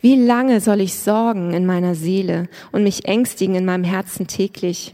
Wie 0.00 0.16
lange 0.16 0.60
soll 0.60 0.80
ich 0.80 0.94
sorgen 0.94 1.54
in 1.54 1.64
meiner 1.64 1.94
Seele 1.94 2.48
und 2.72 2.82
mich 2.82 3.06
ängstigen 3.06 3.54
in 3.54 3.64
meinem 3.64 3.84
Herzen 3.84 4.26
täglich? 4.26 4.92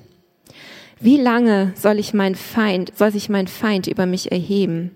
Wie 1.00 1.16
lange 1.16 1.72
soll 1.76 1.98
ich 1.98 2.12
mein 2.12 2.34
Feind, 2.34 2.92
soll 2.96 3.12
sich 3.12 3.28
mein 3.28 3.46
Feind 3.46 3.86
über 3.86 4.06
mich 4.06 4.32
erheben? 4.32 4.90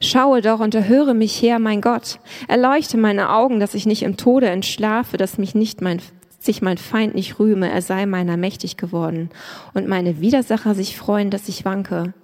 Schaue 0.00 0.40
doch 0.40 0.60
und 0.60 0.74
erhöre 0.74 1.14
mich 1.14 1.40
her, 1.40 1.58
mein 1.58 1.80
Gott. 1.80 2.18
Erleuchte 2.48 2.96
meine 2.96 3.30
Augen, 3.30 3.60
dass 3.60 3.74
ich 3.74 3.86
nicht 3.86 4.02
im 4.02 4.16
Tode 4.16 4.48
entschlafe, 4.48 5.16
dass 5.16 5.38
mich 5.38 5.54
nicht 5.54 5.80
mein, 5.80 6.00
sich 6.40 6.60
mein 6.60 6.78
Feind 6.78 7.14
nicht 7.14 7.38
rühme, 7.38 7.70
er 7.70 7.82
sei 7.82 8.06
meiner 8.06 8.36
mächtig 8.36 8.76
geworden 8.76 9.30
und 9.74 9.86
meine 9.86 10.20
Widersacher 10.20 10.74
sich 10.74 10.96
freuen, 10.96 11.30
dass 11.30 11.48
ich 11.48 11.64
wanke. 11.64 12.14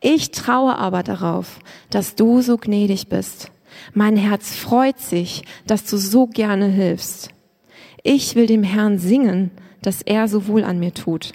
Ich 0.00 0.30
traue 0.30 0.76
aber 0.76 1.02
darauf, 1.02 1.58
dass 1.90 2.14
du 2.14 2.40
so 2.40 2.56
gnädig 2.56 3.08
bist 3.08 3.50
mein 3.94 4.16
Herz 4.16 4.54
freut 4.54 4.98
sich, 4.98 5.42
dass 5.66 5.84
du 5.84 5.96
so 5.96 6.26
gerne 6.26 6.66
hilfst. 6.66 7.30
Ich 8.02 8.34
will 8.34 8.46
dem 8.46 8.62
Herrn 8.62 8.98
singen, 8.98 9.50
dass 9.82 10.02
er 10.02 10.28
so 10.28 10.46
wohl 10.46 10.64
an 10.64 10.78
mir 10.78 10.94
tut. 10.94 11.32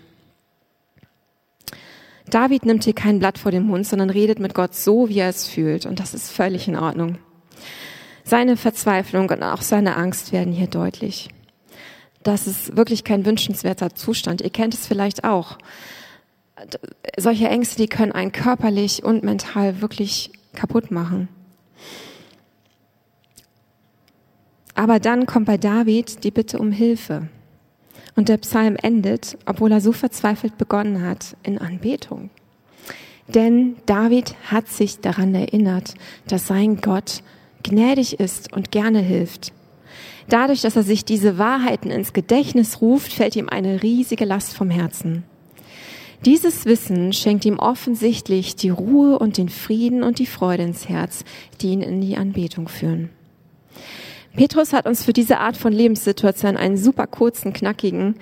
David 2.29 2.65
nimmt 2.65 2.83
hier 2.83 2.93
kein 2.93 3.19
Blatt 3.19 3.38
vor 3.38 3.51
den 3.51 3.63
Mund, 3.63 3.85
sondern 3.85 4.09
redet 4.09 4.39
mit 4.39 4.53
Gott 4.53 4.73
so, 4.75 5.09
wie 5.09 5.19
er 5.19 5.29
es 5.29 5.47
fühlt. 5.47 5.85
Und 5.85 5.99
das 5.99 6.13
ist 6.13 6.31
völlig 6.31 6.67
in 6.67 6.75
Ordnung. 6.75 7.17
Seine 8.23 8.57
Verzweiflung 8.57 9.29
und 9.29 9.43
auch 9.43 9.61
seine 9.61 9.95
Angst 9.97 10.31
werden 10.31 10.51
hier 10.51 10.67
deutlich. 10.67 11.29
Das 12.23 12.47
ist 12.47 12.75
wirklich 12.75 13.03
kein 13.03 13.25
wünschenswerter 13.25 13.93
Zustand. 13.93 14.41
Ihr 14.41 14.49
kennt 14.49 14.73
es 14.73 14.88
vielleicht 14.88 15.23
auch. 15.23 15.59
Solche 17.17 17.47
Ängste, 17.47 17.77
die 17.77 17.88
können 17.88 18.13
einen 18.13 18.31
körperlich 18.31 19.03
und 19.03 19.23
mental 19.23 19.81
wirklich 19.81 20.31
kaputt 20.53 20.89
machen. 20.89 21.27
Aber 24.73 24.99
dann 24.99 25.27
kommt 25.27 25.45
bei 25.45 25.57
David 25.57 26.23
die 26.23 26.31
Bitte 26.31 26.57
um 26.57 26.71
Hilfe. 26.71 27.29
Und 28.15 28.30
der 28.30 28.38
Psalm 28.38 28.78
endet, 28.82 29.38
obwohl 29.45 29.71
er 29.71 29.82
so 29.82 29.91
verzweifelt 29.91 30.58
begonnen 30.58 31.06
hat, 31.06 31.36
in 31.43 31.58
Anbetung. 31.58 32.30
Denn 33.28 33.75
David 33.86 34.36
hat 34.45 34.67
sich 34.67 34.99
daran 34.99 35.34
erinnert, 35.34 35.95
dass 36.28 36.47
sein 36.47 36.78
Gott 36.78 37.23
gnädig 37.63 38.19
ist 38.19 38.54
und 38.54 38.71
gerne 38.71 38.99
hilft. 38.99 39.51
Dadurch, 40.30 40.62
dass 40.62 40.75
er 40.75 40.84
sich 40.84 41.06
diese 41.06 41.38
Wahrheiten 41.38 41.91
ins 41.91 42.13
Gedächtnis 42.13 42.82
ruft, 42.82 43.12
fällt 43.12 43.36
ihm 43.36 43.49
eine 43.49 43.84
riesige 43.84 44.25
Last 44.25 44.56
vom 44.56 44.69
Herzen. 44.69 45.23
Dieses 46.25 46.65
Wissen 46.65 47.13
schenkt 47.13 47.45
ihm 47.45 47.60
offensichtlich 47.60 48.56
die 48.56 48.69
Ruhe 48.69 49.19
und 49.19 49.38
den 49.38 49.49
Frieden 49.49 50.01
und 50.01 50.17
die 50.17 50.25
Freude 50.25 50.63
ins 50.63 50.89
Herz, 50.89 51.23
die 51.62 51.67
ihn 51.67 51.82
in 51.82 52.01
die 52.01 52.17
Anbetung 52.17 52.67
führen. 52.67 53.10
Petrus 54.36 54.74
hat 54.74 54.86
uns 54.86 55.04
für 55.04 55.13
diese 55.13 55.39
Art 55.39 55.56
von 55.56 55.71
Lebenssituation 55.71 56.58
einen 56.58 56.78
super 56.78 57.08
kurzen, 57.08 57.54
knackigen 57.54 58.15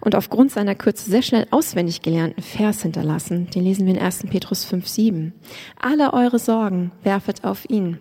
und 0.00 0.16
aufgrund 0.16 0.50
seiner 0.50 0.74
Kürze 0.74 1.08
sehr 1.08 1.22
schnell 1.22 1.46
auswendig 1.50 2.02
gelernten 2.02 2.42
Vers 2.42 2.82
hinterlassen. 2.82 3.48
Den 3.50 3.62
lesen 3.62 3.86
wir 3.86 3.94
in 3.94 4.00
1. 4.00 4.24
Petrus 4.28 4.64
5, 4.64 4.86
7. 4.86 5.32
Alle 5.80 6.12
eure 6.12 6.38
Sorgen 6.38 6.90
werfet 7.04 7.44
auf 7.44 7.68
ihn. 7.70 7.98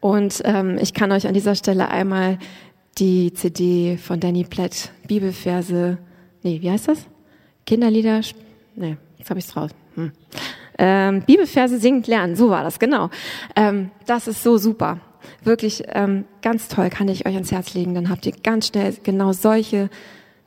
Und 0.00 0.42
ähm, 0.44 0.78
ich 0.80 0.92
kann 0.92 1.12
euch 1.12 1.28
an 1.28 1.34
dieser 1.34 1.54
Stelle 1.54 1.88
einmal 1.88 2.38
die 2.98 3.32
CD 3.32 3.96
von 3.96 4.18
Danny 4.18 4.44
Platt, 4.44 4.90
Bibelverse, 5.06 5.98
nee, 6.42 6.60
wie 6.60 6.70
heißt 6.70 6.88
das? 6.88 7.06
Kinderlieder, 7.66 8.22
nee, 8.74 8.96
jetzt 9.18 9.30
habe 9.30 9.38
ich 9.38 9.46
es 9.46 9.56
raus. 9.56 9.70
Hm. 9.94 10.10
Ähm, 10.78 11.22
Bibelverse 11.22 11.78
singend 11.78 12.08
lernen, 12.08 12.34
so 12.34 12.50
war 12.50 12.64
das, 12.64 12.78
genau. 12.78 13.10
Ähm, 13.54 13.90
das 14.06 14.26
ist 14.26 14.42
so 14.42 14.56
super 14.56 14.98
wirklich 15.44 15.84
ähm, 15.88 16.24
ganz 16.42 16.68
toll, 16.68 16.90
kann 16.90 17.08
ich 17.08 17.26
euch 17.26 17.34
ans 17.34 17.52
Herz 17.52 17.74
legen. 17.74 17.94
Dann 17.94 18.10
habt 18.10 18.26
ihr 18.26 18.32
ganz 18.32 18.68
schnell 18.68 18.94
genau 19.02 19.32
solche 19.32 19.90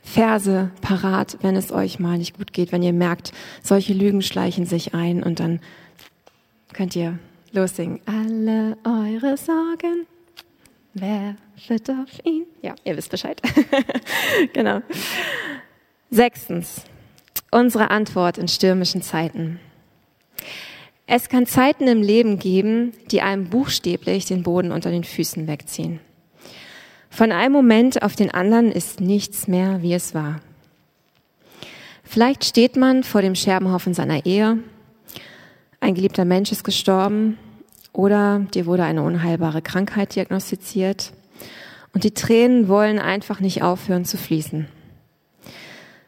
Verse 0.02 0.70
parat, 0.82 1.38
wenn 1.42 1.56
es 1.56 1.72
euch 1.72 2.00
mal 2.00 2.18
nicht 2.18 2.38
gut 2.38 2.54
geht, 2.54 2.72
wenn 2.72 2.84
ihr 2.84 2.94
merkt, 2.94 3.32
solche 3.64 3.94
Lügen 3.94 4.22
schleichen 4.22 4.66
sich 4.66 4.94
ein 4.94 5.24
und 5.24 5.40
dann 5.40 5.62
könnt 6.74 6.96
ihr 6.96 7.18
lossingen. 7.54 8.02
Alle 8.06 8.78
eure 8.84 9.38
Sorgen 9.38 10.06
werfet 10.94 11.90
auf 11.90 12.26
ihn. 12.26 12.46
Ja, 12.62 12.76
ihr 12.84 12.98
wisst 12.98 13.12
Bescheid. 13.12 13.42
genau. 14.54 14.82
Sechstens, 16.12 16.84
unsere 17.50 17.90
Antwort 17.90 18.38
in 18.38 18.48
stürmischen 18.48 19.02
Zeiten. 19.02 19.60
Es 21.06 21.30
kann 21.30 21.46
Zeiten 21.46 21.88
im 21.88 22.02
Leben 22.02 22.40
geben, 22.40 22.94
die 23.12 23.22
einem 23.22 23.50
buchstäblich 23.50 24.26
den 24.26 24.44
Boden 24.44 24.72
unter 24.72 24.90
den 24.90 25.04
Füßen 25.04 25.48
wegziehen. 25.48 26.00
Von 27.10 27.32
einem 27.32 27.54
Moment 27.54 28.02
auf 28.02 28.16
den 28.16 28.32
anderen 28.32 28.72
ist 28.72 29.02
nichts 29.02 29.48
mehr, 29.48 29.82
wie 29.82 29.94
es 29.94 30.16
war. 30.16 30.40
Vielleicht 32.04 32.46
steht 32.46 32.76
man 32.76 33.04
vor 33.04 33.22
dem 33.22 33.36
Scherbenhaufen 33.36 33.94
seiner 33.94 34.26
Ehe, 34.26 34.60
ein 35.84 35.96
geliebter 35.96 36.24
Mensch 36.24 36.54
ist 36.54 36.64
gestorben 36.64 37.38
oder 37.92 38.40
dir 38.54 38.66
wurde 38.66 38.86
eine 38.86 39.04
unheilbare 39.04 39.62
Krankheit 39.62 40.16
diagnostiziert 40.16 41.12
und 41.94 42.06
die 42.06 42.14
Tränen 42.14 42.70
wollen 42.70 43.00
einfach 43.00 43.42
nicht 43.42 43.64
aufhören 43.64 44.06
zu 44.06 44.16
fließen. 44.16 44.70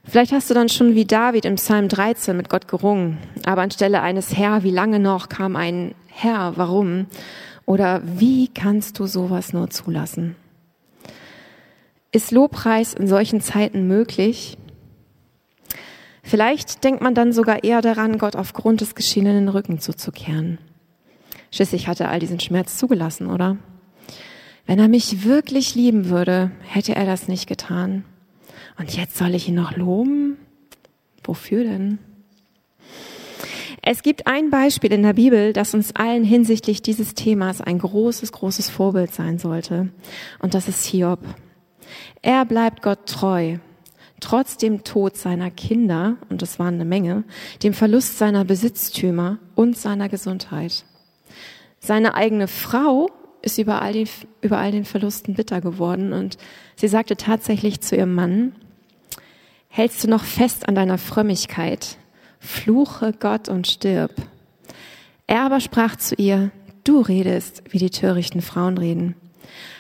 Vielleicht 0.08 0.32
hast 0.32 0.50
du 0.50 0.54
dann 0.54 0.70
schon 0.70 0.94
wie 0.94 1.06
David 1.06 1.46
im 1.46 1.56
Psalm 1.56 1.90
13 1.90 2.38
mit 2.38 2.48
Gott 2.48 2.68
gerungen, 2.68 3.18
aber 3.44 3.64
anstelle 3.64 4.02
eines 4.02 4.38
Herr, 4.38 4.64
wie 4.64 4.72
lange 4.72 5.00
noch, 5.00 5.30
kam 5.30 5.56
ein 5.56 5.96
Herr, 6.08 6.54
warum? 6.58 7.08
Oder 7.66 8.02
wie 8.06 8.48
kannst 8.48 9.00
du 9.00 9.08
sowas 9.08 9.52
nur 9.52 9.72
zulassen? 9.72 10.36
Ist 12.12 12.32
Lobpreis 12.32 12.94
in 12.94 13.08
solchen 13.08 13.42
Zeiten 13.42 13.88
möglich? 13.88 14.58
Vielleicht 16.22 16.84
denkt 16.84 17.02
man 17.02 17.16
dann 17.16 17.34
sogar 17.34 17.64
eher 17.64 17.82
daran, 17.82 18.20
Gott 18.20 18.36
aufgrund 18.36 18.82
des 18.82 18.96
Geschehenen 18.96 19.34
den 19.34 19.50
Rücken 19.50 19.80
zuzukehren. 19.80 20.60
Schließlich 21.52 21.88
hat 21.88 22.00
er 22.00 22.10
all 22.10 22.20
diesen 22.20 22.40
Schmerz 22.40 22.78
zugelassen, 22.78 23.28
oder? 23.28 23.58
Wenn 24.68 24.80
er 24.80 24.88
mich 24.88 25.24
wirklich 25.26 25.76
lieben 25.76 26.10
würde, 26.10 26.52
hätte 26.62 26.96
er 26.96 27.06
das 27.06 27.28
nicht 27.28 27.48
getan. 27.48 28.06
Und 28.78 28.96
jetzt 28.96 29.18
soll 29.18 29.36
ich 29.36 29.48
ihn 29.48 29.56
noch 29.56 29.76
loben? 29.76 30.38
Wofür 31.24 31.64
denn? 31.64 32.00
Es 33.88 34.02
gibt 34.02 34.26
ein 34.26 34.50
Beispiel 34.50 34.92
in 34.92 35.04
der 35.04 35.14
Bibel, 35.14 35.54
das 35.54 35.76
uns 35.76 35.96
allen 35.96 36.24
hinsichtlich 36.24 36.82
dieses 36.82 37.14
Themas 37.14 37.62
ein 37.62 37.78
großes, 37.78 38.32
großes 38.32 38.70
Vorbild 38.70 39.14
sein 39.14 39.38
sollte. 39.38 39.90
Und 40.40 40.56
das 40.56 40.68
ist 40.68 40.86
Hiob. 40.86 41.20
Er 42.24 42.46
bleibt 42.46 42.82
Gott 42.82 43.06
treu, 43.06 43.58
trotz 44.20 44.58
dem 44.58 44.84
Tod 44.84 45.18
seiner 45.18 45.52
Kinder, 45.52 46.18
und 46.30 46.42
das 46.42 46.58
waren 46.58 46.74
eine 46.74 46.86
Menge, 46.86 47.26
dem 47.62 47.74
Verlust 47.74 48.18
seiner 48.18 48.44
Besitztümer 48.44 49.38
und 49.54 49.78
seiner 49.78 50.10
Gesundheit. 50.10 50.84
Seine 51.80 52.16
eigene 52.16 52.48
Frau 52.48 53.12
ist 53.44 53.60
über 53.60 53.84
all, 53.84 53.94
den, 53.94 54.10
über 54.42 54.58
all 54.58 54.72
den 54.72 54.86
Verlusten 54.86 55.36
bitter 55.36 55.62
geworden 55.62 56.12
und 56.12 56.40
sie 56.76 56.88
sagte 56.88 57.16
tatsächlich 57.16 57.82
zu 57.82 57.96
ihrem 57.96 58.16
Mann, 58.16 58.56
Hältst 59.76 60.06
du 60.06 60.08
noch 60.08 60.24
fest 60.24 60.70
an 60.70 60.76
deiner 60.76 60.98
Frömmigkeit? 60.98 61.98
Fluche 62.40 63.12
Gott 63.12 63.50
und 63.50 63.68
stirb. 63.68 64.14
Er 65.28 65.42
aber 65.42 65.60
sprach 65.60 65.98
zu 65.98 66.16
ihr, 66.16 66.52
du 66.86 67.02
redest, 67.02 67.62
wie 67.72 67.80
die 67.80 67.90
törichten 67.90 68.42
Frauen 68.42 68.78
reden. 68.78 69.16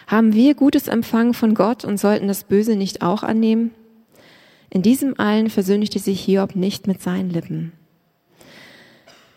Haben 0.08 0.34
wir 0.34 0.53
Gutes 0.53 0.89
empfangen 0.89 1.34
von 1.34 1.53
Gott 1.53 1.86
und 1.86 1.97
sollten 1.97 2.27
das 2.27 2.43
Böse 2.43 2.75
nicht 2.75 3.03
auch 3.03 3.23
annehmen? 3.23 3.71
In 4.69 4.81
diesem 4.81 5.17
allen 5.17 5.49
versöhnlichte 5.49 5.99
sich 5.99 6.19
Hiob 6.25 6.58
nicht 6.58 6.88
mit 6.88 7.01
seinen 7.01 7.29
Lippen. 7.29 7.71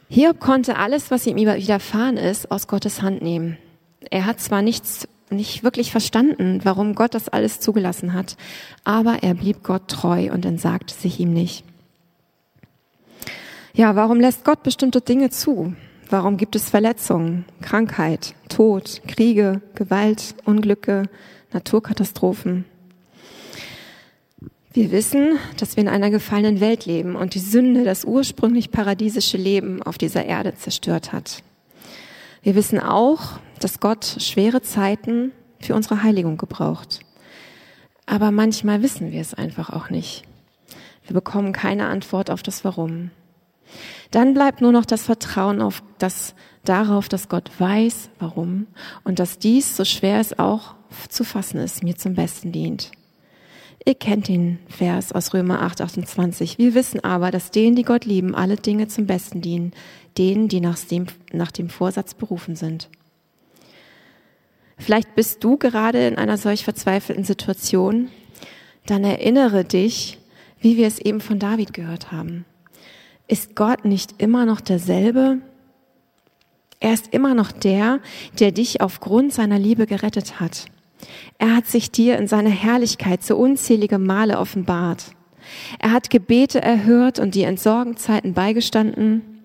Hiob 0.08 0.40
konnte 0.40 0.76
alles, 0.76 1.12
was 1.12 1.24
ihm 1.28 1.36
widerfahren 1.36 2.16
ist, 2.16 2.50
aus 2.50 2.66
Gottes 2.66 3.00
Hand 3.00 3.22
nehmen. 3.22 3.58
Er 4.10 4.26
hat 4.26 4.40
zwar 4.40 4.62
nichts 4.62 5.06
nicht 5.30 5.62
wirklich 5.62 5.90
verstanden, 5.90 6.60
warum 6.64 6.94
Gott 6.94 7.14
das 7.14 7.28
alles 7.28 7.60
zugelassen 7.60 8.12
hat. 8.12 8.36
Aber 8.84 9.22
er 9.22 9.34
blieb 9.34 9.62
Gott 9.62 9.88
treu 9.88 10.30
und 10.32 10.44
entsagte 10.44 10.94
sich 10.94 11.20
ihm 11.20 11.32
nicht. 11.32 11.64
Ja, 13.74 13.94
warum 13.94 14.18
lässt 14.18 14.44
Gott 14.44 14.62
bestimmte 14.62 15.00
Dinge 15.00 15.30
zu? 15.30 15.74
Warum 16.10 16.36
gibt 16.36 16.56
es 16.56 16.70
Verletzungen, 16.70 17.44
Krankheit, 17.60 18.34
Tod, 18.48 19.02
Kriege, 19.06 19.60
Gewalt, 19.74 20.34
Unglücke, 20.44 21.04
Naturkatastrophen? 21.52 22.64
Wir 24.72 24.90
wissen, 24.90 25.38
dass 25.58 25.76
wir 25.76 25.82
in 25.82 25.88
einer 25.88 26.10
gefallenen 26.10 26.60
Welt 26.60 26.86
leben 26.86 27.14
und 27.16 27.34
die 27.34 27.40
Sünde 27.40 27.84
das 27.84 28.04
ursprünglich 28.04 28.70
paradiesische 28.70 29.36
Leben 29.36 29.82
auf 29.82 29.98
dieser 29.98 30.24
Erde 30.24 30.54
zerstört 30.54 31.12
hat. 31.12 31.42
Wir 32.42 32.54
wissen 32.54 32.80
auch, 32.80 33.38
dass 33.60 33.80
Gott 33.80 34.16
schwere 34.18 34.62
Zeiten 34.62 35.32
für 35.60 35.74
unsere 35.74 36.02
Heiligung 36.02 36.36
gebraucht. 36.36 37.00
Aber 38.06 38.30
manchmal 38.30 38.82
wissen 38.82 39.12
wir 39.12 39.20
es 39.20 39.34
einfach 39.34 39.70
auch 39.70 39.90
nicht. 39.90 40.22
Wir 41.04 41.14
bekommen 41.14 41.52
keine 41.52 41.86
Antwort 41.86 42.30
auf 42.30 42.42
das 42.42 42.64
Warum. 42.64 43.10
Dann 44.10 44.34
bleibt 44.34 44.60
nur 44.60 44.72
noch 44.72 44.86
das 44.86 45.04
Vertrauen 45.04 45.60
auf 45.60 45.82
das, 45.98 46.34
darauf, 46.64 47.08
dass 47.08 47.28
Gott 47.28 47.50
weiß, 47.58 48.10
warum 48.18 48.66
und 49.04 49.18
dass 49.18 49.38
dies, 49.38 49.76
so 49.76 49.84
schwer 49.84 50.20
es 50.20 50.38
auch 50.38 50.74
zu 51.08 51.24
fassen 51.24 51.58
ist, 51.58 51.82
mir 51.82 51.96
zum 51.96 52.14
Besten 52.14 52.52
dient. 52.52 52.92
Ihr 53.84 53.94
kennt 53.94 54.28
den 54.28 54.58
Vers 54.68 55.12
aus 55.12 55.32
Römer 55.32 55.62
8, 55.62 55.80
28. 55.80 56.58
Wir 56.58 56.74
wissen 56.74 57.02
aber, 57.02 57.30
dass 57.30 57.50
denen, 57.50 57.76
die 57.76 57.84
Gott 57.84 58.04
lieben, 58.04 58.34
alle 58.34 58.56
Dinge 58.56 58.88
zum 58.88 59.06
Besten 59.06 59.40
dienen, 59.40 59.72
denen, 60.18 60.48
die 60.48 60.60
nach 60.60 60.78
dem, 60.78 61.06
nach 61.32 61.50
dem 61.50 61.70
Vorsatz 61.70 62.14
berufen 62.14 62.56
sind. 62.56 62.88
Vielleicht 64.76 65.14
bist 65.14 65.42
du 65.42 65.56
gerade 65.56 66.06
in 66.06 66.16
einer 66.16 66.36
solch 66.36 66.64
verzweifelten 66.64 67.24
Situation. 67.24 68.10
Dann 68.86 69.04
erinnere 69.04 69.64
dich, 69.64 70.18
wie 70.60 70.76
wir 70.76 70.86
es 70.86 70.98
eben 70.98 71.20
von 71.20 71.38
David 71.38 71.72
gehört 71.72 72.12
haben. 72.12 72.44
Ist 73.26 73.54
Gott 73.54 73.84
nicht 73.84 74.14
immer 74.18 74.46
noch 74.46 74.60
derselbe? 74.60 75.38
Er 76.80 76.94
ist 76.94 77.12
immer 77.12 77.34
noch 77.34 77.52
der, 77.52 78.00
der 78.38 78.52
dich 78.52 78.80
aufgrund 78.80 79.32
seiner 79.32 79.58
Liebe 79.58 79.86
gerettet 79.86 80.40
hat. 80.40 80.66
Er 81.38 81.54
hat 81.54 81.66
sich 81.66 81.90
dir 81.90 82.18
in 82.18 82.26
seiner 82.26 82.50
Herrlichkeit 82.50 83.22
so 83.22 83.36
unzählige 83.36 83.98
Male 83.98 84.38
offenbart. 84.38 85.12
Er 85.78 85.92
hat 85.92 86.10
Gebete 86.10 86.60
erhört 86.60 87.18
und 87.18 87.34
dir 87.34 87.48
in 87.48 87.56
Sorgenzeiten 87.56 88.34
beigestanden. 88.34 89.42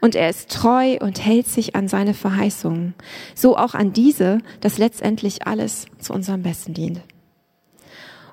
Und 0.00 0.14
er 0.14 0.28
ist 0.28 0.50
treu 0.50 0.98
und 1.00 1.24
hält 1.24 1.46
sich 1.46 1.76
an 1.76 1.88
seine 1.88 2.14
Verheißungen. 2.14 2.94
So 3.34 3.56
auch 3.56 3.74
an 3.74 3.92
diese, 3.92 4.38
dass 4.60 4.78
letztendlich 4.78 5.46
alles 5.46 5.86
zu 5.98 6.12
unserem 6.12 6.42
Besten 6.42 6.74
dient. 6.74 7.00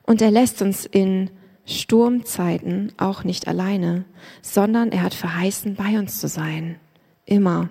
Und 0.04 0.22
er 0.22 0.32
lässt 0.32 0.62
uns 0.62 0.86
in 0.86 1.30
Sturmzeiten 1.66 2.92
auch 2.98 3.24
nicht 3.24 3.48
alleine, 3.48 4.06
sondern 4.42 4.92
er 4.92 5.04
hat 5.04 5.14
verheißen, 5.14 5.76
bei 5.76 6.00
uns 6.00 6.20
zu 6.20 6.28
sein. 6.28 6.78
Immer. 7.26 7.70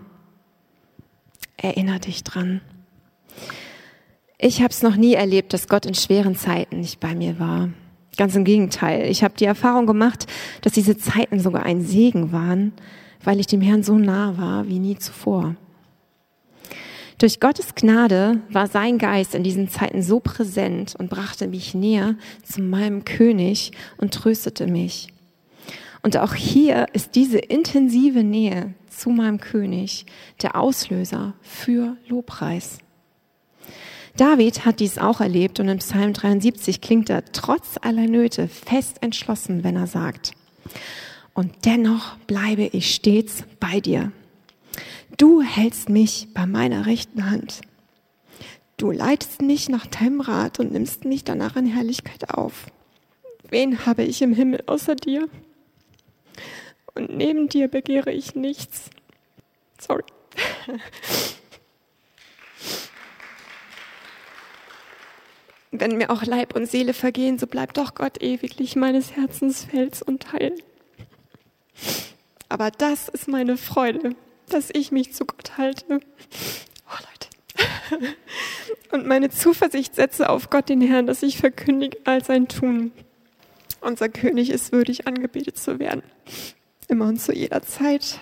Erinner 1.57 1.99
dich 1.99 2.25
dran. 2.25 2.61
Ich 4.43 4.63
habe 4.63 4.71
es 4.71 4.83
noch 4.83 4.97
nie 4.97 5.13
erlebt, 5.13 5.53
dass 5.53 5.69
Gott 5.69 5.85
in 5.85 5.95
schweren 5.95 6.35
Zeiten 6.35 6.81
nicht 6.81 6.99
bei 6.99 7.15
mir 7.15 7.39
war. 7.39 7.69
Ganz 8.17 8.35
im 8.35 8.45
Gegenteil. 8.45 9.11
Ich 9.11 9.23
habe 9.23 9.35
die 9.39 9.45
Erfahrung 9.45 9.85
gemacht, 9.85 10.27
dass 10.63 10.73
diese 10.73 10.97
Zeiten 10.97 11.41
sogar 11.41 11.65
ein 11.65 11.83
Segen 11.83 12.33
waren, 12.33 12.73
weil 13.23 13.39
ich 13.39 13.47
dem 13.49 13.61
Herrn 13.61 13.83
so 13.83 13.99
nah 13.99 14.39
war 14.39 14.67
wie 14.67 14.79
nie 14.79 14.97
zuvor. 14.97 15.57
Durch 17.19 17.39
Gottes 17.39 17.75
Gnade 17.75 18.41
war 18.51 18.67
sein 18.67 18.97
Geist 18.97 19.35
in 19.35 19.43
diesen 19.43 19.69
Zeiten 19.69 20.03
so 20.03 20.21
präsent 20.21 20.97
und 20.99 21.11
brachte 21.11 21.47
mich 21.47 21.75
näher 21.75 22.15
zu 22.43 22.63
meinem 22.63 23.05
König 23.05 23.73
und 23.99 24.15
tröstete 24.15 24.67
mich. 24.67 25.09
Und 26.01 26.17
auch 26.17 26.33
hier 26.33 26.87
ist 26.95 27.15
diese 27.15 27.39
intensive 27.39 28.25
Nähe 28.25 28.73
zu 28.89 29.11
meinem 29.11 29.39
König 29.39 30.07
der 30.41 30.57
Auslöser 30.57 31.35
für 31.43 31.99
Lobpreis. 32.09 32.79
David 34.21 34.67
hat 34.67 34.81
dies 34.81 34.99
auch 34.99 35.23
erlebt 35.23 35.61
und 35.61 35.69
in 35.69 35.79
Psalm 35.79 36.13
73 36.13 36.83
klingt 36.83 37.09
er 37.09 37.25
trotz 37.33 37.77
aller 37.81 38.07
Nöte 38.07 38.49
fest 38.49 38.99
entschlossen, 39.01 39.65
wenn 39.65 39.77
er 39.77 39.87
sagt, 39.87 40.33
und 41.33 41.65
dennoch 41.65 42.19
bleibe 42.27 42.65
ich 42.65 42.95
stets 42.95 43.45
bei 43.61 43.81
dir. 43.81 44.13
Du 45.17 45.41
hältst 45.41 45.89
mich 45.89 46.29
bei 46.35 46.45
meiner 46.45 46.85
rechten 46.85 47.31
Hand. 47.31 47.63
Du 48.77 48.91
leitest 48.91 49.41
mich 49.41 49.71
nach 49.71 49.87
deinem 49.87 50.21
Rat 50.21 50.61
und 50.61 50.71
nimmst 50.71 51.07
mich 51.07 51.25
danach 51.25 51.57
in 51.57 51.65
Herrlichkeit 51.65 52.29
auf. 52.29 52.67
Wen 53.49 53.87
habe 53.87 54.03
ich 54.03 54.21
im 54.21 54.35
Himmel 54.35 54.63
außer 54.67 54.97
dir? 54.97 55.31
Und 56.95 57.17
neben 57.17 57.49
dir 57.49 57.69
begehre 57.69 58.13
ich 58.13 58.35
nichts. 58.35 58.91
Sorry. 59.79 60.05
Wenn 65.73 65.97
mir 65.97 66.11
auch 66.11 66.25
Leib 66.25 66.57
und 66.57 66.69
Seele 66.69 66.95
vergehen, 66.95 67.39
so 67.39 67.47
bleibt 67.47 67.77
doch 67.77 67.95
Gott 67.95 68.21
ewiglich 68.23 68.75
meines 68.75 69.17
Herzens 69.17 69.65
Fels 69.65 70.03
und 70.03 70.33
Heil. 70.33 70.55
Aber 72.49 72.71
das 72.71 73.09
ist 73.09 73.29
meine 73.29 73.57
Freude, 73.57 74.17
dass 74.49 74.71
ich 74.73 74.91
mich 74.91 75.15
zu 75.15 75.25
Gott 75.25 75.57
halte. 75.57 76.01
Oh 76.89 76.99
Leute. 76.99 78.15
Und 78.93 79.07
meine 79.07 79.31
Zuversicht 79.31 79.95
setze 79.95 80.29
auf 80.29 80.51
Gott 80.51 80.69
den 80.69 80.81
Herrn, 80.81 81.07
dass 81.07 81.23
ich 81.23 81.39
verkündige 81.39 81.99
all 82.05 82.25
sein 82.25 82.49
Tun. 82.49 82.91
Unser 83.81 84.09
König 84.09 84.51
ist 84.51 84.73
würdig, 84.73 85.07
angebetet 85.07 85.57
zu 85.57 85.79
werden. 85.79 86.03
Immer 86.89 87.07
und 87.07 87.21
zu 87.21 87.33
jeder 87.33 87.63
Zeit. 87.63 88.19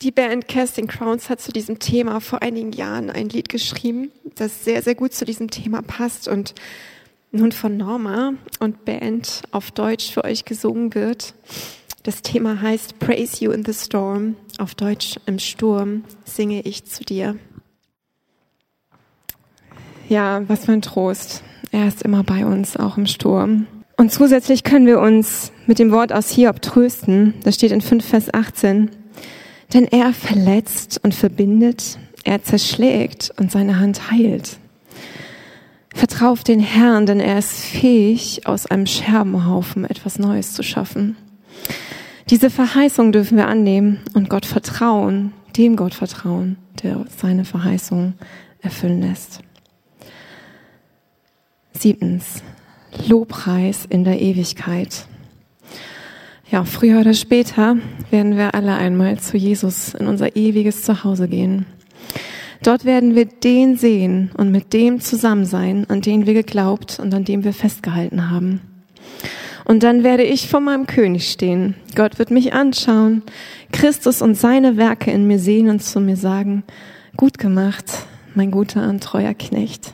Die 0.00 0.12
Band 0.12 0.46
Casting 0.46 0.86
Crowns 0.86 1.28
hat 1.28 1.40
zu 1.40 1.50
diesem 1.50 1.80
Thema 1.80 2.20
vor 2.20 2.40
einigen 2.40 2.70
Jahren 2.70 3.10
ein 3.10 3.28
Lied 3.28 3.48
geschrieben, 3.48 4.12
das 4.36 4.64
sehr, 4.64 4.80
sehr 4.80 4.94
gut 4.94 5.12
zu 5.12 5.24
diesem 5.24 5.50
Thema 5.50 5.82
passt 5.82 6.28
und 6.28 6.54
nun 7.32 7.50
von 7.50 7.76
Norma 7.76 8.34
und 8.60 8.84
Band 8.84 9.42
auf 9.50 9.72
Deutsch 9.72 10.12
für 10.12 10.22
euch 10.22 10.44
gesungen 10.44 10.94
wird. 10.94 11.34
Das 12.04 12.22
Thema 12.22 12.62
heißt 12.62 13.00
Praise 13.00 13.44
You 13.44 13.50
in 13.50 13.64
the 13.64 13.74
Storm. 13.74 14.36
Auf 14.58 14.76
Deutsch 14.76 15.16
im 15.26 15.40
Sturm 15.40 16.04
singe 16.24 16.60
ich 16.62 16.84
zu 16.84 17.02
dir. 17.02 17.36
Ja, 20.08 20.48
was 20.48 20.66
für 20.66 20.72
ein 20.72 20.82
Trost. 20.82 21.42
Er 21.72 21.88
ist 21.88 22.02
immer 22.02 22.22
bei 22.22 22.46
uns, 22.46 22.76
auch 22.76 22.98
im 22.98 23.06
Sturm. 23.06 23.66
Und 23.96 24.12
zusätzlich 24.12 24.62
können 24.62 24.86
wir 24.86 25.00
uns 25.00 25.50
mit 25.66 25.80
dem 25.80 25.90
Wort 25.90 26.12
aus 26.12 26.30
Hiob 26.30 26.62
trösten. 26.62 27.34
Das 27.42 27.56
steht 27.56 27.72
in 27.72 27.80
5 27.80 28.06
Vers 28.06 28.32
18. 28.32 28.90
Denn 29.72 29.84
er 29.86 30.12
verletzt 30.12 31.00
und 31.02 31.14
verbindet, 31.14 31.98
er 32.24 32.42
zerschlägt 32.42 33.32
und 33.38 33.50
seine 33.50 33.78
Hand 33.78 34.10
heilt. 34.10 34.58
Vertrau 35.94 36.30
auf 36.30 36.44
den 36.44 36.60
Herrn, 36.60 37.06
denn 37.06 37.20
er 37.20 37.38
ist 37.38 37.60
fähig, 37.60 38.46
aus 38.46 38.66
einem 38.66 38.86
Scherbenhaufen 38.86 39.84
etwas 39.84 40.18
Neues 40.18 40.54
zu 40.54 40.62
schaffen. 40.62 41.16
Diese 42.30 42.50
Verheißung 42.50 43.12
dürfen 43.12 43.36
wir 43.36 43.48
annehmen 43.48 44.00
und 44.14 44.28
Gott 44.28 44.46
vertrauen, 44.46 45.32
dem 45.56 45.76
Gott 45.76 45.94
vertrauen, 45.94 46.56
der 46.82 47.04
seine 47.16 47.44
Verheißung 47.44 48.14
erfüllen 48.60 49.00
lässt. 49.00 49.40
Siebtens, 51.72 52.42
Lobpreis 53.06 53.86
in 53.86 54.04
der 54.04 54.20
Ewigkeit. 54.20 55.06
Ja, 56.50 56.64
früher 56.64 57.00
oder 57.00 57.12
später 57.12 57.76
werden 58.10 58.38
wir 58.38 58.54
alle 58.54 58.74
einmal 58.74 59.18
zu 59.18 59.36
Jesus 59.36 59.92
in 59.92 60.06
unser 60.06 60.34
ewiges 60.34 60.82
Zuhause 60.82 61.28
gehen. 61.28 61.66
Dort 62.62 62.86
werden 62.86 63.14
wir 63.14 63.26
den 63.26 63.76
sehen 63.76 64.30
und 64.34 64.50
mit 64.50 64.72
dem 64.72 65.00
zusammen 65.00 65.44
sein, 65.44 65.84
an 65.90 66.00
den 66.00 66.24
wir 66.24 66.32
geglaubt 66.32 67.00
und 67.00 67.12
an 67.12 67.24
dem 67.24 67.44
wir 67.44 67.52
festgehalten 67.52 68.30
haben. 68.30 68.62
Und 69.66 69.82
dann 69.82 70.02
werde 70.02 70.22
ich 70.22 70.48
vor 70.48 70.60
meinem 70.60 70.86
König 70.86 71.30
stehen. 71.30 71.74
Gott 71.94 72.18
wird 72.18 72.30
mich 72.30 72.54
anschauen, 72.54 73.22
Christus 73.70 74.22
und 74.22 74.34
seine 74.34 74.78
Werke 74.78 75.10
in 75.10 75.26
mir 75.26 75.38
sehen 75.38 75.68
und 75.68 75.82
zu 75.82 76.00
mir 76.00 76.16
sagen, 76.16 76.64
gut 77.18 77.36
gemacht, 77.36 77.84
mein 78.34 78.50
guter 78.50 78.88
und 78.88 79.02
treuer 79.02 79.34
Knecht. 79.34 79.92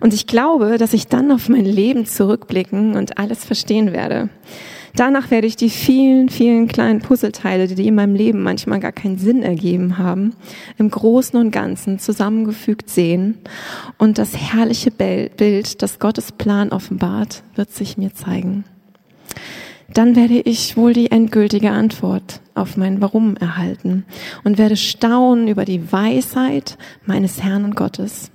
Und 0.00 0.12
ich 0.12 0.26
glaube, 0.26 0.76
dass 0.76 0.92
ich 0.92 1.06
dann 1.06 1.30
auf 1.30 1.48
mein 1.48 1.64
Leben 1.64 2.04
zurückblicken 2.04 2.96
und 2.96 3.18
alles 3.18 3.44
verstehen 3.44 3.92
werde. 3.92 4.28
Danach 4.96 5.30
werde 5.30 5.46
ich 5.46 5.56
die 5.56 5.68
vielen, 5.68 6.30
vielen 6.30 6.68
kleinen 6.68 7.00
Puzzleteile, 7.00 7.68
die 7.68 7.86
in 7.86 7.94
meinem 7.94 8.14
Leben 8.14 8.42
manchmal 8.42 8.80
gar 8.80 8.92
keinen 8.92 9.18
Sinn 9.18 9.42
ergeben 9.42 9.98
haben, 9.98 10.32
im 10.78 10.90
Großen 10.90 11.38
und 11.38 11.50
Ganzen 11.50 11.98
zusammengefügt 11.98 12.88
sehen. 12.88 13.36
Und 13.98 14.16
das 14.16 14.34
herrliche 14.34 14.90
Bild, 14.90 15.82
das 15.82 15.98
Gottes 15.98 16.32
Plan 16.32 16.70
offenbart, 16.70 17.42
wird 17.56 17.72
sich 17.72 17.98
mir 17.98 18.14
zeigen. 18.14 18.64
Dann 19.92 20.16
werde 20.16 20.40
ich 20.40 20.78
wohl 20.78 20.94
die 20.94 21.10
endgültige 21.10 21.70
Antwort 21.70 22.40
auf 22.54 22.78
mein 22.78 23.02
Warum 23.02 23.36
erhalten 23.36 24.06
und 24.44 24.56
werde 24.56 24.76
staunen 24.76 25.46
über 25.46 25.66
die 25.66 25.92
Weisheit 25.92 26.78
meines 27.04 27.42
Herrn 27.42 27.64
und 27.64 27.76
Gottes. 27.76 28.30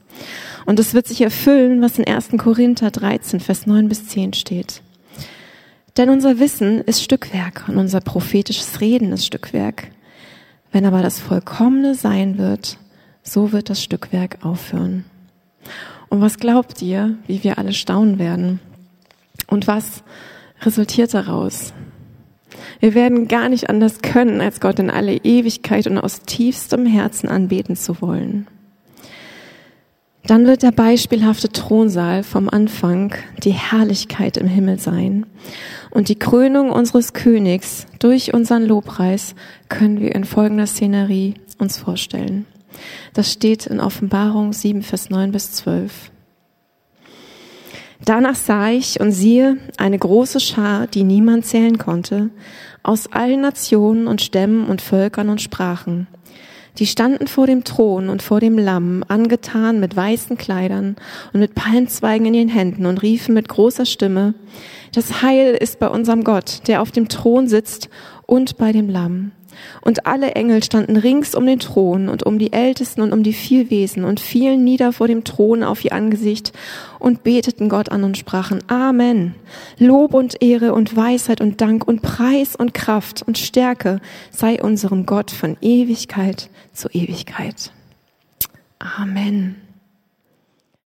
Und 0.67 0.79
es 0.79 0.93
wird 0.93 1.07
sich 1.07 1.21
erfüllen, 1.21 1.81
was 1.81 1.97
in 1.97 2.05
1. 2.05 2.29
Korinther 2.37 2.91
13, 2.91 3.39
Vers 3.39 3.65
9 3.65 3.89
bis 3.89 4.07
10 4.07 4.33
steht. 4.33 4.83
Denn 5.97 6.09
unser 6.09 6.39
Wissen 6.39 6.81
ist 6.81 7.03
Stückwerk 7.03 7.65
und 7.67 7.77
unser 7.77 7.99
prophetisches 7.99 8.79
Reden 8.79 9.11
ist 9.11 9.25
Stückwerk. 9.25 9.89
Wenn 10.71 10.85
aber 10.85 11.01
das 11.01 11.19
Vollkommene 11.19 11.95
sein 11.95 12.37
wird, 12.37 12.77
so 13.23 13.51
wird 13.51 13.69
das 13.69 13.83
Stückwerk 13.83 14.37
aufhören. 14.43 15.05
Und 16.09 16.21
was 16.21 16.37
glaubt 16.37 16.81
ihr, 16.81 17.17
wie 17.27 17.43
wir 17.43 17.57
alle 17.57 17.73
staunen 17.73 18.19
werden? 18.19 18.59
Und 19.47 19.67
was 19.67 20.03
resultiert 20.61 21.13
daraus? 21.13 21.73
Wir 22.79 22.93
werden 22.93 23.27
gar 23.27 23.49
nicht 23.49 23.69
anders 23.69 24.01
können, 24.01 24.41
als 24.41 24.59
Gott 24.59 24.79
in 24.79 24.89
alle 24.89 25.15
Ewigkeit 25.15 25.87
und 25.87 25.97
aus 25.97 26.21
tiefstem 26.21 26.85
Herzen 26.85 27.29
anbeten 27.29 27.75
zu 27.75 28.01
wollen. 28.01 28.47
Dann 30.27 30.45
wird 30.45 30.61
der 30.61 30.71
beispielhafte 30.71 31.49
Thronsaal 31.49 32.23
vom 32.23 32.47
Anfang 32.47 33.15
die 33.43 33.51
Herrlichkeit 33.51 34.37
im 34.37 34.47
Himmel 34.47 34.79
sein. 34.79 35.25
Und 35.89 36.09
die 36.09 36.19
Krönung 36.19 36.69
unseres 36.69 37.13
Königs 37.13 37.87
durch 37.99 38.33
unseren 38.33 38.63
Lobpreis 38.63 39.35
können 39.67 39.99
wir 39.99 40.13
in 40.13 40.23
folgender 40.23 40.67
Szenerie 40.67 41.33
uns 41.57 41.77
vorstellen. 41.77 42.45
Das 43.13 43.31
steht 43.31 43.65
in 43.65 43.79
Offenbarung 43.79 44.53
7, 44.53 44.83
Vers 44.83 45.09
9 45.09 45.31
bis 45.31 45.53
12. 45.53 46.11
Danach 48.05 48.35
sah 48.35 48.69
ich 48.69 48.99
und 48.99 49.11
siehe 49.11 49.57
eine 49.77 49.97
große 49.97 50.39
Schar, 50.39 50.87
die 50.87 51.03
niemand 51.03 51.45
zählen 51.45 51.77
konnte, 51.77 52.29
aus 52.83 53.11
allen 53.11 53.41
Nationen 53.41 54.07
und 54.07 54.21
Stämmen 54.21 54.65
und 54.65 54.81
Völkern 54.81 55.29
und 55.29 55.41
Sprachen. 55.41 56.07
Die 56.77 56.87
standen 56.87 57.27
vor 57.27 57.47
dem 57.47 57.63
Thron 57.63 58.09
und 58.09 58.21
vor 58.21 58.39
dem 58.39 58.57
Lamm, 58.57 59.03
angetan 59.07 59.79
mit 59.79 59.95
weißen 59.95 60.37
Kleidern 60.37 60.95
und 61.33 61.39
mit 61.39 61.53
Palmzweigen 61.53 62.27
in 62.27 62.33
ihren 62.33 62.49
Händen 62.49 62.85
und 62.85 63.01
riefen 63.01 63.33
mit 63.33 63.49
großer 63.49 63.85
Stimme, 63.85 64.33
das 64.93 65.21
Heil 65.21 65.53
ist 65.53 65.79
bei 65.79 65.87
unserem 65.87 66.23
Gott, 66.23 66.67
der 66.67 66.81
auf 66.81 66.91
dem 66.91 67.07
Thron 67.07 67.47
sitzt 67.47 67.89
und 68.25 68.57
bei 68.57 68.71
dem 68.71 68.89
Lamm. 68.89 69.31
Und 69.81 70.05
alle 70.05 70.31
Engel 70.31 70.63
standen 70.63 70.97
rings 70.97 71.35
um 71.35 71.45
den 71.45 71.59
Thron 71.59 72.09
und 72.09 72.23
um 72.23 72.39
die 72.39 72.53
Ältesten 72.53 73.01
und 73.01 73.13
um 73.13 73.23
die 73.23 73.33
Vielwesen 73.33 74.03
und 74.03 74.19
fielen 74.19 74.63
nieder 74.63 74.93
vor 74.93 75.07
dem 75.07 75.23
Thron 75.23 75.63
auf 75.63 75.83
ihr 75.85 75.93
Angesicht 75.93 76.53
und 76.99 77.23
beteten 77.23 77.69
Gott 77.69 77.89
an 77.89 78.03
und 78.03 78.17
sprachen, 78.17 78.59
Amen. 78.67 79.35
Lob 79.77 80.13
und 80.13 80.41
Ehre 80.41 80.73
und 80.73 80.95
Weisheit 80.95 81.41
und 81.41 81.61
Dank 81.61 81.87
und 81.87 82.01
Preis 82.01 82.55
und 82.55 82.73
Kraft 82.73 83.23
und 83.25 83.37
Stärke 83.37 84.01
sei 84.31 84.61
unserem 84.61 85.05
Gott 85.05 85.31
von 85.31 85.57
Ewigkeit 85.61 86.49
zu 86.73 86.89
Ewigkeit. 86.89 87.71
Amen. 88.79 89.60